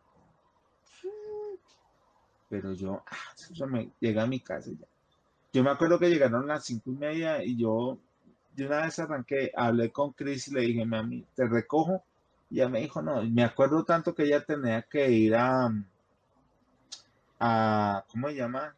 Pero 2.48 2.72
yo, 2.72 3.04
ah, 3.06 3.66
me 3.66 3.90
llegué 4.00 4.20
a 4.20 4.26
mi 4.26 4.40
casa 4.40 4.70
ya. 4.70 4.86
Yo 5.52 5.62
me 5.62 5.70
acuerdo 5.70 5.98
que 5.98 6.10
llegaron 6.10 6.46
las 6.46 6.64
cinco 6.64 6.90
y 6.90 6.96
media 6.96 7.44
y 7.44 7.56
yo 7.56 7.98
de 8.54 8.66
una 8.66 8.82
vez 8.82 8.98
arranqué, 8.98 9.52
hablé 9.56 9.90
con 9.90 10.12
Chris 10.12 10.48
y 10.48 10.54
le 10.54 10.62
dije, 10.62 10.84
mami, 10.84 11.24
te 11.34 11.46
recojo. 11.46 12.02
Y 12.50 12.56
ella 12.56 12.68
me 12.68 12.80
dijo, 12.80 13.00
no, 13.00 13.22
me 13.22 13.44
acuerdo 13.44 13.84
tanto 13.84 14.14
que 14.14 14.24
ella 14.24 14.44
tenía 14.44 14.82
que 14.82 15.10
ir 15.10 15.36
a, 15.36 15.70
a 17.38 18.04
¿cómo 18.08 18.28
se 18.28 18.34
llama? 18.34 18.74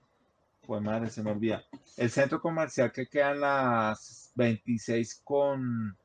Pues 0.67 0.83
madre, 0.83 1.11
se 1.11 1.23
me 1.23 1.33
olvida. 1.33 1.65
El 1.97 2.11
centro 2.11 2.41
comercial 2.41 2.93
que 2.93 3.07
queda 3.07 3.33
en 3.33 3.41
las 3.41 4.31
26 4.35 5.23
con, 5.25 5.97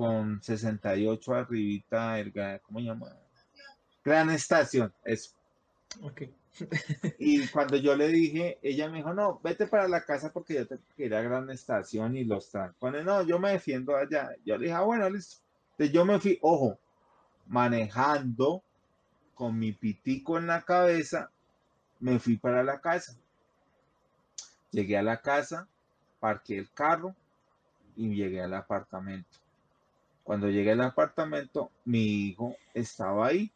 con 0.00 0.42
68 0.42 1.34
arribita, 1.34 2.18
el, 2.18 2.32
¿cómo 2.62 2.78
se 2.78 2.86
llama? 2.86 3.14
Gran 4.02 4.30
Estación, 4.30 4.90
eso. 5.04 5.32
Ok. 6.00 6.22
Y 7.18 7.46
cuando 7.48 7.76
yo 7.76 7.94
le 7.94 8.08
dije, 8.08 8.58
ella 8.62 8.88
me 8.88 8.96
dijo, 8.96 9.12
no, 9.12 9.40
vete 9.44 9.66
para 9.66 9.88
la 9.88 10.02
casa 10.02 10.32
porque 10.32 10.54
yo 10.54 10.66
tengo 10.66 10.80
que 10.96 11.04
ir 11.04 11.14
a 11.14 11.20
Gran 11.20 11.50
Estación 11.50 12.16
y 12.16 12.24
los 12.24 12.48
trancones. 12.48 13.04
No, 13.04 13.22
yo 13.24 13.38
me 13.38 13.50
defiendo 13.50 13.94
allá. 13.94 14.30
Yo 14.42 14.56
le 14.56 14.68
dije, 14.68 14.74
ah, 14.74 14.80
bueno, 14.80 15.10
listo. 15.10 15.42
Entonces 15.72 15.92
yo 15.92 16.06
me 16.06 16.18
fui, 16.18 16.38
ojo, 16.40 16.78
manejando 17.46 18.62
con 19.34 19.58
mi 19.58 19.72
pitico 19.72 20.38
en 20.38 20.46
la 20.46 20.62
cabeza, 20.62 21.30
me 21.98 22.18
fui 22.18 22.38
para 22.38 22.64
la 22.64 22.80
casa. 22.80 23.18
Llegué 24.70 24.96
a 24.96 25.02
la 25.02 25.20
casa, 25.20 25.68
parqué 26.20 26.56
el 26.56 26.70
carro 26.72 27.14
y 27.96 28.14
llegué 28.14 28.40
al 28.40 28.54
apartamento. 28.54 29.40
Cuando 30.30 30.48
llegué 30.48 30.70
al 30.70 30.80
apartamento, 30.82 31.72
mi 31.86 32.28
hijo 32.28 32.54
estaba 32.72 33.26
ahí 33.26 33.50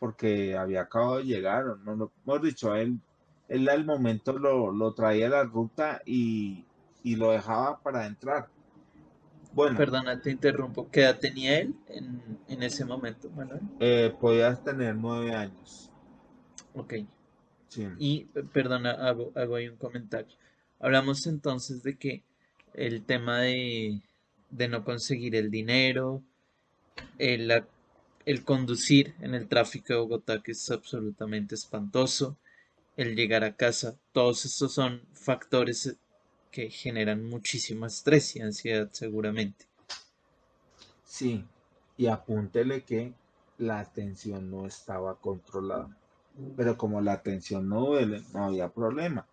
porque 0.00 0.56
había 0.56 0.80
acabado 0.80 1.18
de 1.18 1.26
llegar, 1.26 1.64
no 1.84 1.94
lo 1.94 2.10
hemos 2.26 2.42
dicho, 2.42 2.74
él, 2.74 2.98
él 3.46 3.68
al 3.68 3.84
momento 3.84 4.36
lo, 4.36 4.72
lo 4.72 4.94
traía 4.94 5.28
a 5.28 5.30
la 5.30 5.44
ruta 5.44 6.02
y, 6.04 6.64
y, 7.04 7.14
lo 7.14 7.30
dejaba 7.30 7.78
para 7.78 8.04
entrar. 8.04 8.48
Bueno. 9.52 9.78
Perdona, 9.78 10.20
te 10.20 10.32
interrumpo. 10.32 10.90
¿Qué 10.90 11.02
edad 11.02 11.20
tenía 11.20 11.60
él 11.60 11.76
en, 11.86 12.20
en 12.48 12.62
ese 12.64 12.84
momento, 12.84 13.30
Manuel? 13.30 13.60
Eh, 13.78 14.12
podías 14.20 14.60
tener 14.64 14.96
nueve 14.96 15.36
años. 15.36 15.88
Ok. 16.74 16.94
Sí. 17.68 17.86
Y, 18.00 18.24
perdona, 18.52 18.90
hago, 18.90 19.30
hago 19.36 19.54
ahí 19.54 19.68
un 19.68 19.76
comentario. 19.76 20.34
Hablamos 20.80 21.24
entonces 21.28 21.84
de 21.84 21.96
que 21.96 22.24
el 22.74 23.04
tema 23.04 23.38
de, 23.38 24.02
de 24.54 24.68
no 24.68 24.84
conseguir 24.84 25.34
el 25.34 25.50
dinero, 25.50 26.22
el, 27.18 27.64
el 28.24 28.44
conducir 28.44 29.14
en 29.20 29.34
el 29.34 29.48
tráfico 29.48 29.92
de 29.92 29.98
Bogotá, 29.98 30.42
que 30.42 30.52
es 30.52 30.70
absolutamente 30.70 31.56
espantoso, 31.56 32.38
el 32.96 33.16
llegar 33.16 33.42
a 33.42 33.56
casa, 33.56 33.98
todos 34.12 34.44
estos 34.44 34.72
son 34.72 35.02
factores 35.12 35.96
que 36.52 36.70
generan 36.70 37.24
muchísimo 37.24 37.86
estrés 37.86 38.36
y 38.36 38.40
ansiedad 38.40 38.88
seguramente. 38.92 39.66
Sí, 41.04 41.44
y 41.96 42.06
apúntele 42.06 42.84
que 42.84 43.12
la 43.58 43.80
atención 43.80 44.50
no 44.50 44.66
estaba 44.66 45.16
controlada. 45.16 45.96
Pero 46.56 46.76
como 46.76 47.00
la 47.00 47.12
atención 47.12 47.68
no 47.68 47.86
duele, 47.86 48.22
no 48.32 48.44
había 48.44 48.68
problema. 48.68 49.26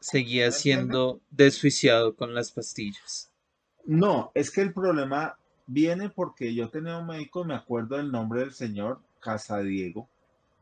Seguía 0.00 0.50
siendo 0.52 1.20
desjuiciado 1.30 2.16
con 2.16 2.34
las 2.34 2.52
pastillas. 2.52 3.27
No, 3.88 4.30
es 4.34 4.50
que 4.50 4.60
el 4.60 4.74
problema 4.74 5.38
viene 5.66 6.10
porque 6.10 6.54
yo 6.54 6.68
tenía 6.68 6.98
un 6.98 7.06
médico, 7.06 7.42
me 7.42 7.54
acuerdo 7.54 7.96
del 7.96 8.12
nombre 8.12 8.40
del 8.40 8.52
señor, 8.52 9.00
Casadiego. 9.18 10.06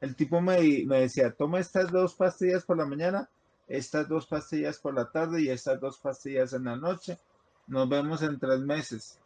El 0.01 0.15
tipo 0.15 0.41
me, 0.41 0.85
me 0.87 1.01
decía, 1.01 1.33
toma 1.33 1.59
estas 1.59 1.91
dos 1.91 2.15
pastillas 2.15 2.65
por 2.65 2.77
la 2.77 2.87
mañana, 2.87 3.29
estas 3.67 4.09
dos 4.09 4.29
pastillas 4.29 4.79
por 4.79 4.95
la 4.95 5.11
tarde 5.11 5.43
y 5.43 5.49
estas 5.49 5.81
dos 5.81 5.99
pastillas 5.99 6.53
en 6.53 6.67
la 6.67 6.77
noche. 6.77 7.19
Nos 7.67 7.89
vemos 7.89 8.23
en 8.23 8.39
tres 8.39 8.61
meses. 8.61 9.19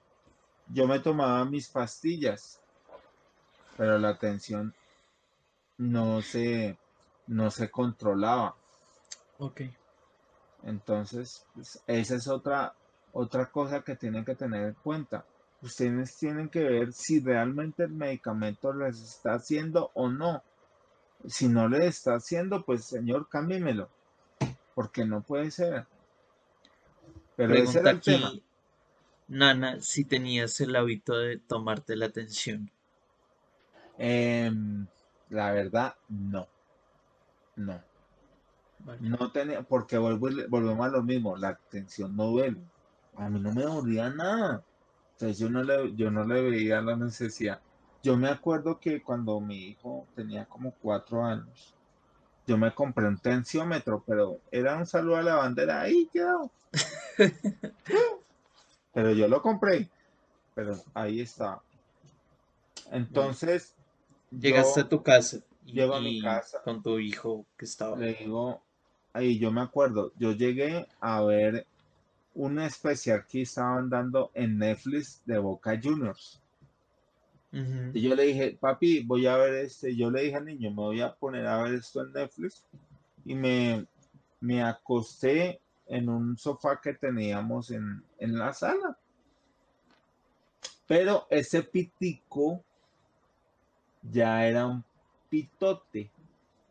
Yo 0.73 0.87
me 0.87 1.01
tomaba 1.01 1.45
mis 1.45 1.69
pastillas, 1.69 2.59
pero 3.77 3.99
la 3.99 4.17
tensión 4.17 4.73
no 5.77 6.23
se, 6.23 6.79
no 7.27 7.51
se 7.51 7.71
controlaba. 7.71 8.55
Ok. 9.39 9.61
Entonces, 10.63 11.45
pues, 11.55 11.83
esa 11.87 12.15
es 12.15 12.29
otra, 12.29 12.75
otra 13.13 13.47
cosa 13.47 13.83
que 13.83 13.97
tienen 13.97 14.25
que 14.25 14.35
tener 14.35 14.69
en 14.69 14.75
cuenta 14.75 15.25
ustedes 15.63 16.17
tienen 16.17 16.49
que 16.49 16.63
ver 16.65 16.93
si 16.93 17.21
realmente 17.21 17.85
el 17.85 17.91
medicamento 17.91 18.73
les 18.73 19.01
está 19.01 19.35
haciendo 19.35 19.91
o 19.95 20.09
no. 20.09 20.43
Si 21.27 21.49
no 21.49 21.69
le 21.69 21.87
está 21.87 22.15
haciendo, 22.15 22.65
pues 22.65 22.85
señor, 22.85 23.29
cámbiemelo. 23.29 23.89
Porque 24.75 25.05
no 25.05 25.23
puede 25.23 25.51
ser. 25.51 25.87
Pero 27.37 27.55
ese 27.55 27.81
era 27.81 27.91
el 27.91 28.01
tema. 28.01 28.33
Nana, 29.29 29.81
si 29.81 30.05
tenías 30.05 30.61
el 30.61 30.75
hábito 30.75 31.17
de 31.17 31.37
tomarte 31.39 31.95
la 31.95 32.07
atención. 32.07 32.71
Em, 33.99 34.87
la 35.29 35.53
verdad, 35.53 35.95
no. 36.09 36.49
No. 37.57 37.83
No 39.01 39.31
tenía, 39.31 39.63
porque 39.63 39.99
volvemos 39.99 40.87
a 40.87 40.89
lo 40.89 41.03
mismo, 41.03 41.37
la 41.37 41.51
atención 41.51 42.17
no 42.17 42.29
duele. 42.29 42.57
A 43.21 43.29
mí 43.29 43.39
no 43.39 43.53
me 43.53 43.63
dolía 43.63 44.09
nada. 44.09 44.65
Entonces 45.13 45.39
yo 45.39 45.51
no 45.51 45.63
le, 45.63 45.95
yo 45.95 46.11
no 46.11 46.25
le 46.25 46.41
veía 46.41 46.81
la 46.81 46.97
necesidad. 46.97 47.61
Yo 48.03 48.17
me 48.17 48.29
acuerdo 48.29 48.81
que 48.81 49.03
cuando 49.03 49.39
mi 49.41 49.69
hijo 49.69 50.07
tenía 50.17 50.47
como 50.47 50.73
cuatro 50.81 51.23
años, 51.23 51.75
yo 52.47 52.57
me 52.57 52.73
compré 52.73 53.07
un 53.07 53.19
tensiómetro, 53.19 54.03
pero 54.07 54.41
era 54.51 54.75
un 54.79 54.87
saludo 54.87 55.17
a 55.17 55.23
la 55.23 55.37
bandera, 55.37 55.83
ahí 55.83 56.09
quedó. 56.11 56.51
pero 58.95 59.13
yo 59.13 59.29
lo 59.29 59.43
compré, 59.43 59.91
pero 60.55 60.79
ahí 60.95 61.21
está. 61.21 61.61
Entonces. 62.91 63.75
Llegaste 64.31 64.81
a 64.81 64.89
tu 64.89 65.03
casa. 65.03 65.41
llego 65.67 65.95
a 65.95 66.01
mi 66.01 66.23
casa. 66.23 66.63
Con 66.63 66.83
tu 66.83 66.99
hijo 66.99 67.45
que 67.59 67.67
estaba. 67.67 67.99
Le 67.99 68.15
digo, 68.15 68.63
ahí 69.13 69.39
yo 69.39 69.53
me 69.53 69.61
acuerdo, 69.61 70.13
yo 70.17 70.33
llegué 70.33 70.89
a 71.01 71.21
ver 71.23 71.67
un 72.35 72.59
especial 72.61 73.27
que 73.27 73.43
estaban 73.43 73.91
dando 73.91 74.31
en 74.35 74.59
Netflix 74.59 75.23
de 75.27 75.39
Boca 75.39 75.79
Juniors. 75.83 76.41
Y 77.53 78.01
yo 78.03 78.15
le 78.15 78.27
dije, 78.27 78.57
papi, 78.61 79.03
voy 79.03 79.27
a 79.27 79.37
ver 79.37 79.55
este. 79.55 79.97
Yo 79.97 80.09
le 80.09 80.23
dije 80.23 80.37
al 80.37 80.45
niño, 80.45 80.71
me 80.71 80.77
voy 80.77 81.01
a 81.01 81.13
poner 81.13 81.47
a 81.47 81.61
ver 81.63 81.75
esto 81.75 82.03
en 82.03 82.13
Netflix. 82.13 82.65
Y 83.25 83.35
me, 83.35 83.87
me 84.39 84.63
acosté 84.63 85.61
en 85.87 86.09
un 86.09 86.39
sofá 86.39 86.81
que 86.81 86.95
teníamos 86.95 87.73
en, 87.73 88.05
en 88.19 88.39
la 88.39 88.55
sala. 88.55 88.97
Pero 90.87 91.27
ese 91.29 91.65
pitico 91.65 92.63
ya 94.03 94.47
era 94.47 94.67
un 94.67 94.85
pitote. 95.29 96.09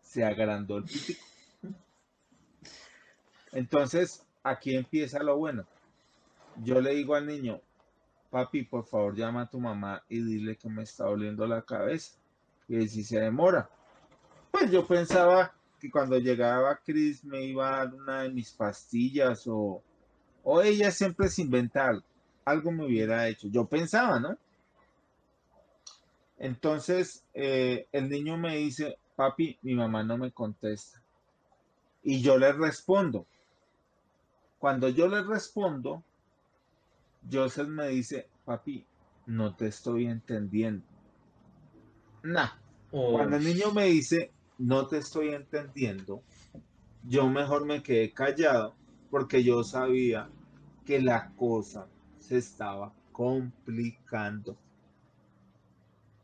Se 0.01 0.23
agrandó 0.23 0.77
el 0.77 0.85
pitico. 0.85 1.25
Entonces, 3.51 4.25
aquí 4.43 4.75
empieza 4.75 5.23
lo 5.23 5.37
bueno. 5.37 5.65
Yo 6.57 6.81
le 6.81 6.95
digo 6.95 7.15
al 7.15 7.27
niño, 7.27 7.61
papi, 8.29 8.63
por 8.63 8.85
favor 8.85 9.15
llama 9.15 9.43
a 9.43 9.49
tu 9.49 9.59
mamá 9.59 10.03
y 10.09 10.21
dile 10.21 10.55
que 10.55 10.69
me 10.69 10.83
está 10.83 11.05
doliendo 11.05 11.47
la 11.47 11.61
cabeza. 11.61 12.17
Y 12.67 12.87
si 12.87 13.03
se 13.03 13.19
demora. 13.19 13.69
Pues 14.51 14.71
yo 14.71 14.85
pensaba 14.85 15.53
que 15.79 15.89
cuando 15.89 16.17
llegaba 16.19 16.79
Chris 16.83 17.23
me 17.23 17.43
iba 17.43 17.67
a 17.67 17.85
dar 17.85 17.93
una 17.93 18.21
de 18.23 18.29
mis 18.29 18.51
pastillas 18.51 19.47
o, 19.47 19.81
o 20.43 20.61
ella 20.61 20.91
siempre 20.91 21.29
se 21.29 21.41
inventa 21.41 21.87
algo. 21.87 22.05
Algo 22.45 22.71
me 22.71 22.85
hubiera 22.85 23.27
hecho. 23.27 23.47
Yo 23.47 23.65
pensaba, 23.65 24.19
¿no? 24.19 24.37
Entonces 26.37 27.23
eh, 27.33 27.87
el 27.91 28.09
niño 28.09 28.37
me 28.37 28.57
dice, 28.57 28.97
papi, 29.15 29.57
mi 29.61 29.75
mamá 29.75 30.03
no 30.03 30.17
me 30.17 30.31
contesta. 30.31 31.01
Y 32.03 32.21
yo 32.21 32.37
le 32.37 32.53
respondo, 32.53 33.25
cuando 34.59 34.89
yo 34.89 35.07
le 35.07 35.23
respondo, 35.23 36.03
Joseph 37.31 37.67
me 37.67 37.87
dice, 37.87 38.29
papi, 38.45 38.85
no 39.25 39.55
te 39.55 39.67
estoy 39.67 40.05
entendiendo. 40.05 40.85
Nah. 42.23 42.49
Cuando 42.91 43.37
el 43.37 43.43
niño 43.43 43.71
me 43.71 43.85
dice, 43.85 44.31
no 44.57 44.87
te 44.87 44.97
estoy 44.97 45.29
entendiendo, 45.29 46.23
yo 47.03 47.29
mejor 47.29 47.65
me 47.65 47.83
quedé 47.83 48.11
callado 48.11 48.75
porque 49.11 49.43
yo 49.43 49.63
sabía 49.63 50.27
que 50.85 50.99
la 50.99 51.31
cosa 51.35 51.87
se 52.17 52.37
estaba 52.37 52.91
complicando. 53.11 54.57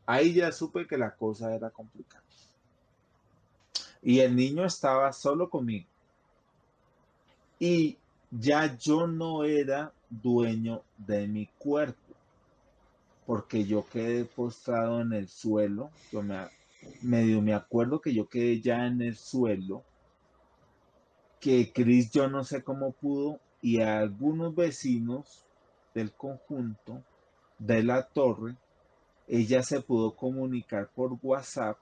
Ahí 0.04 0.34
ya 0.34 0.52
supe 0.52 0.86
que 0.86 0.98
la 0.98 1.14
cosa 1.14 1.54
era 1.54 1.70
complicada. 1.70 2.24
Y 4.02 4.20
el 4.20 4.36
niño 4.36 4.64
estaba 4.64 5.12
solo 5.12 5.48
conmigo. 5.48 5.88
Y 7.58 7.98
ya 8.30 8.76
yo 8.76 9.06
no 9.06 9.44
era 9.44 9.92
dueño 10.10 10.82
de 10.98 11.26
mi 11.26 11.46
cuerpo, 11.58 12.14
porque 13.26 13.64
yo 13.64 13.84
quedé 13.86 14.24
postrado 14.24 15.00
en 15.00 15.12
el 15.12 15.28
suelo, 15.28 15.90
yo 16.12 16.22
me 16.22 16.48
medio 17.02 17.42
me 17.42 17.54
acuerdo 17.54 18.00
que 18.00 18.14
yo 18.14 18.28
quedé 18.28 18.60
ya 18.60 18.86
en 18.86 19.02
el 19.02 19.16
suelo, 19.16 19.82
que 21.40 21.72
Cris 21.72 22.10
yo 22.12 22.28
no 22.28 22.44
sé 22.44 22.62
cómo 22.62 22.92
pudo 22.92 23.40
y 23.60 23.80
algunos 23.80 24.54
vecinos 24.54 25.44
del 25.94 26.12
conjunto 26.12 27.02
de 27.58 27.82
la 27.82 28.06
torre, 28.06 28.56
ella 29.26 29.62
se 29.62 29.80
pudo 29.80 30.14
comunicar 30.14 30.88
por 30.94 31.18
WhatsApp 31.22 31.76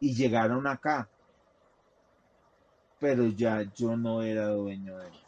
y 0.00 0.14
llegaron 0.14 0.66
acá. 0.66 1.08
Pero 3.00 3.26
ya 3.28 3.62
yo 3.74 3.96
no 3.96 4.22
era 4.22 4.48
dueño 4.48 4.98
de 4.98 5.06
él. 5.06 5.27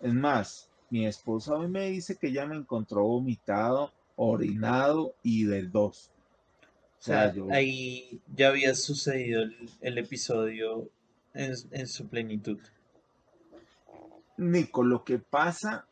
Es 0.00 0.12
más, 0.12 0.70
mi 0.90 1.06
esposa 1.06 1.54
hoy 1.54 1.68
me 1.68 1.88
dice 1.88 2.16
que 2.16 2.28
ella 2.28 2.46
me 2.46 2.56
encontró 2.56 3.02
vomitado, 3.02 3.92
orinado 4.16 5.14
y 5.22 5.44
del 5.44 5.70
dos. 5.70 6.10
O 6.98 7.02
sea, 7.06 7.32
ahí 7.50 8.20
ya 8.34 8.48
había 8.48 8.74
sucedido 8.74 9.44
el, 9.80 9.98
episodio 9.98 10.88
en, 11.34 11.54
en, 11.70 11.86
su 11.86 12.08
plenitud. 12.08 12.58
Nico, 14.38 14.82
lo 14.82 15.04
que 15.04 15.18
pasa, 15.18 15.86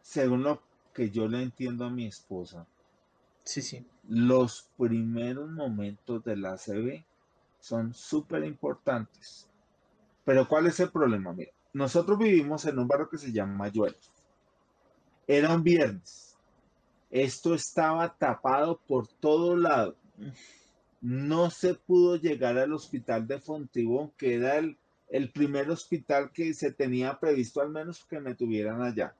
según 0.00 0.44
lo 0.44 0.62
que 0.94 1.10
yo 1.10 1.28
le 1.28 1.42
entiendo 1.42 1.84
a 1.84 1.90
mi 1.90 2.06
esposa, 2.06 2.66
sí, 3.44 3.60
sí. 3.60 3.84
los 4.08 4.68
primeros 4.78 5.50
momentos 5.50 6.24
de 6.24 6.36
la 6.36 6.52
ACV 6.52 7.04
son 7.60 7.92
súper 7.94 8.44
importantes. 8.44 9.46
Pero 10.24 10.48
¿cuál 10.48 10.66
es 10.66 10.80
el 10.80 10.90
problema? 10.90 11.32
Mira, 11.32 11.52
nosotros 11.72 12.18
vivimos 12.18 12.64
en 12.66 12.78
un 12.78 12.88
barrio 12.88 13.08
que 13.08 13.18
se 13.18 13.32
llama 13.32 13.54
Mayuelos. 13.54 14.10
Era 15.26 15.54
un 15.54 15.62
viernes. 15.62 16.36
Esto 17.10 17.54
estaba 17.54 18.14
tapado 18.16 18.78
por 18.86 19.06
todo 19.06 19.56
lado. 19.56 19.96
No 21.00 21.50
se 21.50 21.74
pudo 21.74 22.16
llegar 22.16 22.58
al 22.58 22.72
hospital 22.72 23.26
de 23.26 23.40
Fontibón, 23.40 24.12
que 24.16 24.34
era 24.34 24.56
el, 24.56 24.76
el 25.08 25.30
primer 25.30 25.70
hospital 25.70 26.30
que 26.32 26.54
se 26.54 26.72
tenía 26.72 27.18
previsto 27.18 27.60
al 27.60 27.70
menos 27.70 28.04
que 28.04 28.20
me 28.20 28.34
tuvieran 28.34 28.82
allá. 28.82 29.14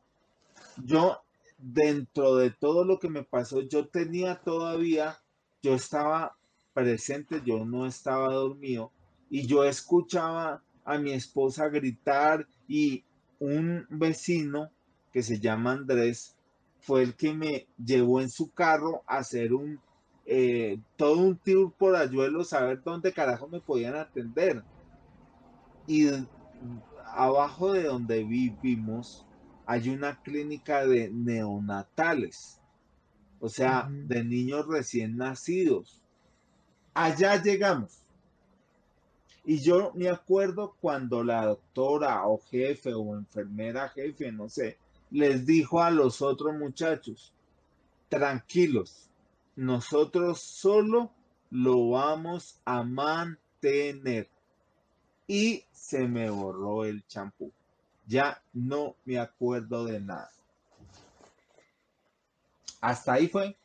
Yo, 0.84 1.22
dentro 1.58 2.36
de 2.36 2.50
todo 2.50 2.84
lo 2.84 2.98
que 2.98 3.08
me 3.08 3.24
pasó, 3.24 3.60
yo 3.60 3.88
tenía 3.88 4.40
todavía, 4.40 5.18
yo 5.62 5.74
estaba 5.74 6.36
presente, 6.72 7.42
yo 7.44 7.64
no 7.64 7.86
estaba 7.86 8.32
dormido 8.32 8.90
y 9.28 9.46
yo 9.46 9.64
escuchaba 9.64 10.62
a 10.84 10.98
mi 10.98 11.12
esposa 11.12 11.68
gritar 11.68 12.46
y 12.68 13.04
un 13.38 13.86
vecino 13.90 14.70
que 15.12 15.22
se 15.22 15.38
llama 15.38 15.72
Andrés 15.72 16.36
fue 16.80 17.02
el 17.02 17.14
que 17.14 17.32
me 17.34 17.66
llevó 17.84 18.20
en 18.20 18.30
su 18.30 18.50
carro 18.50 19.02
a 19.06 19.18
hacer 19.18 19.52
un 19.52 19.80
eh, 20.24 20.78
todo 20.96 21.18
un 21.18 21.36
tour 21.36 21.72
por 21.72 21.96
Ayuelo, 21.96 22.44
saber 22.44 22.82
dónde 22.82 23.12
carajo 23.12 23.48
me 23.48 23.60
podían 23.60 23.96
atender. 23.96 24.62
Y 25.86 26.08
abajo 27.06 27.72
de 27.72 27.84
donde 27.84 28.22
vivimos 28.22 29.26
hay 29.66 29.88
una 29.88 30.20
clínica 30.22 30.86
de 30.86 31.10
neonatales, 31.10 32.60
o 33.40 33.48
sea, 33.48 33.88
de 33.90 34.24
niños 34.24 34.66
recién 34.66 35.16
nacidos. 35.16 36.00
Allá 36.94 37.42
llegamos. 37.42 38.01
Y 39.44 39.60
yo 39.60 39.92
me 39.94 40.08
acuerdo 40.08 40.76
cuando 40.80 41.24
la 41.24 41.46
doctora 41.46 42.26
o 42.26 42.38
jefe 42.38 42.94
o 42.94 43.16
enfermera 43.16 43.88
jefe, 43.88 44.30
no 44.30 44.48
sé, 44.48 44.78
les 45.10 45.44
dijo 45.44 45.82
a 45.82 45.90
los 45.90 46.22
otros 46.22 46.54
muchachos, 46.54 47.32
tranquilos, 48.08 49.08
nosotros 49.56 50.40
solo 50.40 51.10
lo 51.50 51.90
vamos 51.90 52.60
a 52.64 52.82
mantener. 52.82 54.28
Y 55.26 55.64
se 55.72 56.08
me 56.08 56.30
borró 56.30 56.84
el 56.84 57.06
champú. 57.06 57.52
Ya 58.06 58.42
no 58.52 58.96
me 59.04 59.18
acuerdo 59.18 59.84
de 59.84 60.00
nada. 60.00 60.30
Hasta 62.80 63.14
ahí 63.14 63.28
fue. 63.28 63.56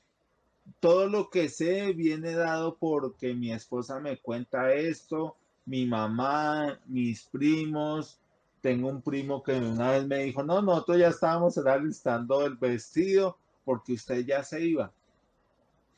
Todo 0.80 1.08
lo 1.08 1.30
que 1.30 1.50
sé 1.50 1.94
viene 1.94 2.34
dado 2.34 2.78
porque 2.78 3.34
mi 3.34 3.52
esposa 3.52 4.00
me 4.00 4.18
cuenta 4.18 4.74
esto, 4.74 5.38
mi 5.68 5.86
mamá, 5.86 6.80
mis 6.88 7.24
primos. 7.26 8.20
Tengo 8.62 8.90
un 8.90 9.02
primo 9.02 9.44
que 9.44 9.52
una 9.52 9.92
vez 9.92 10.08
me 10.08 10.24
dijo, 10.24 10.44
no, 10.44 10.62
nosotros 10.62 10.98
ya 10.98 11.10
estábamos 11.10 11.58
alistando 11.60 12.46
el 12.46 12.56
vestido 12.56 13.38
porque 13.64 13.94
usted 13.94 14.26
ya 14.26 14.44
se 14.44 14.66
iba. 14.66 14.92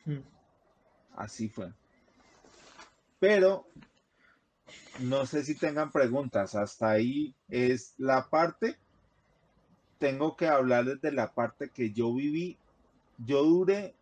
Hmm. 0.05 0.19
Así 1.15 1.47
fue. 1.47 1.71
Pero 3.19 3.65
no 4.99 5.25
sé 5.25 5.43
si 5.43 5.55
tengan 5.55 5.91
preguntas. 5.91 6.55
Hasta 6.55 6.89
ahí 6.89 7.33
es 7.47 7.93
la 7.97 8.27
parte. 8.29 8.75
Tengo 9.99 10.35
que 10.35 10.47
hablarles 10.47 10.99
de 11.01 11.11
la 11.11 11.31
parte 11.31 11.69
que 11.69 11.91
yo 11.91 12.13
viví. 12.13 12.57
Yo 13.17 13.43
duré 13.43 13.95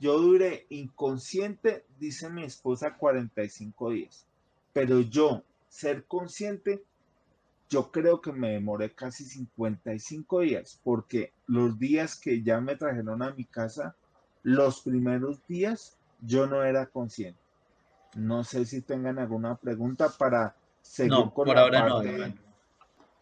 yo 0.00 0.20
duré 0.20 0.66
inconsciente, 0.68 1.84
dice 1.98 2.30
mi 2.30 2.44
esposa, 2.44 2.96
45 2.96 3.90
días. 3.90 4.27
Pero 4.72 5.00
yo, 5.00 5.42
ser 5.68 6.04
consciente, 6.04 6.84
yo 7.68 7.90
creo 7.90 8.20
que 8.20 8.32
me 8.32 8.52
demoré 8.52 8.94
casi 8.94 9.24
55 9.24 10.40
días, 10.40 10.80
porque 10.82 11.32
los 11.46 11.78
días 11.78 12.18
que 12.18 12.42
ya 12.42 12.60
me 12.60 12.76
trajeron 12.76 13.22
a 13.22 13.32
mi 13.32 13.44
casa, 13.44 13.94
los 14.42 14.80
primeros 14.80 15.46
días, 15.46 15.98
yo 16.20 16.46
no 16.46 16.62
era 16.64 16.86
consciente. 16.86 17.40
No 18.14 18.44
sé 18.44 18.64
si 18.64 18.80
tengan 18.80 19.18
alguna 19.18 19.56
pregunta 19.56 20.08
para 20.08 20.56
seguir 20.80 21.30
con 21.34 21.44
por 21.44 21.58
ahora 21.58 21.88
no, 21.88 22.02